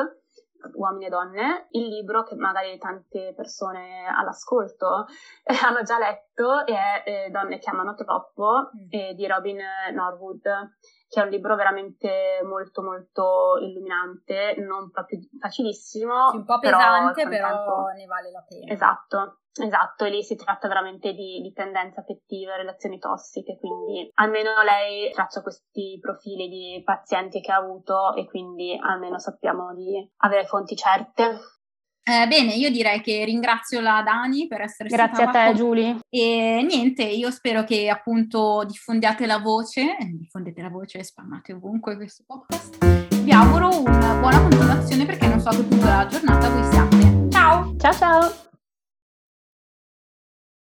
[0.73, 5.05] uomini e donne, il libro che magari tante persone all'ascolto
[5.43, 8.87] eh, hanno già letto è eh, Donne che amano troppo mm.
[8.89, 9.59] eh, di Robin
[9.93, 10.41] Norwood,
[11.13, 16.31] che è un libro veramente molto molto illuminante, non proprio facilissimo.
[16.31, 18.73] un po' pesante, però, però ne vale la pena.
[18.73, 19.37] Esatto.
[19.55, 25.43] Esatto, e lì si tratta veramente di dipendenza affettiva, relazioni tossiche, quindi almeno lei traccia
[25.43, 31.37] questi profili di pazienti che ha avuto e quindi almeno sappiamo di avere fonti certe.
[32.05, 35.57] Eh, bene, io direi che ringrazio la Dani per essere Grazie stata Grazie a te,
[35.57, 35.99] Giulia.
[36.09, 41.53] E niente, io spero che appunto diffondiate la voce, eh, diffondete la voce e spammate
[41.53, 43.21] ovunque questo podcast.
[43.23, 47.27] Vi auguro una buona continuazione perché non so a che punto della giornata voi siate.
[47.29, 47.75] Ciao!
[47.77, 48.51] Ciao ciao!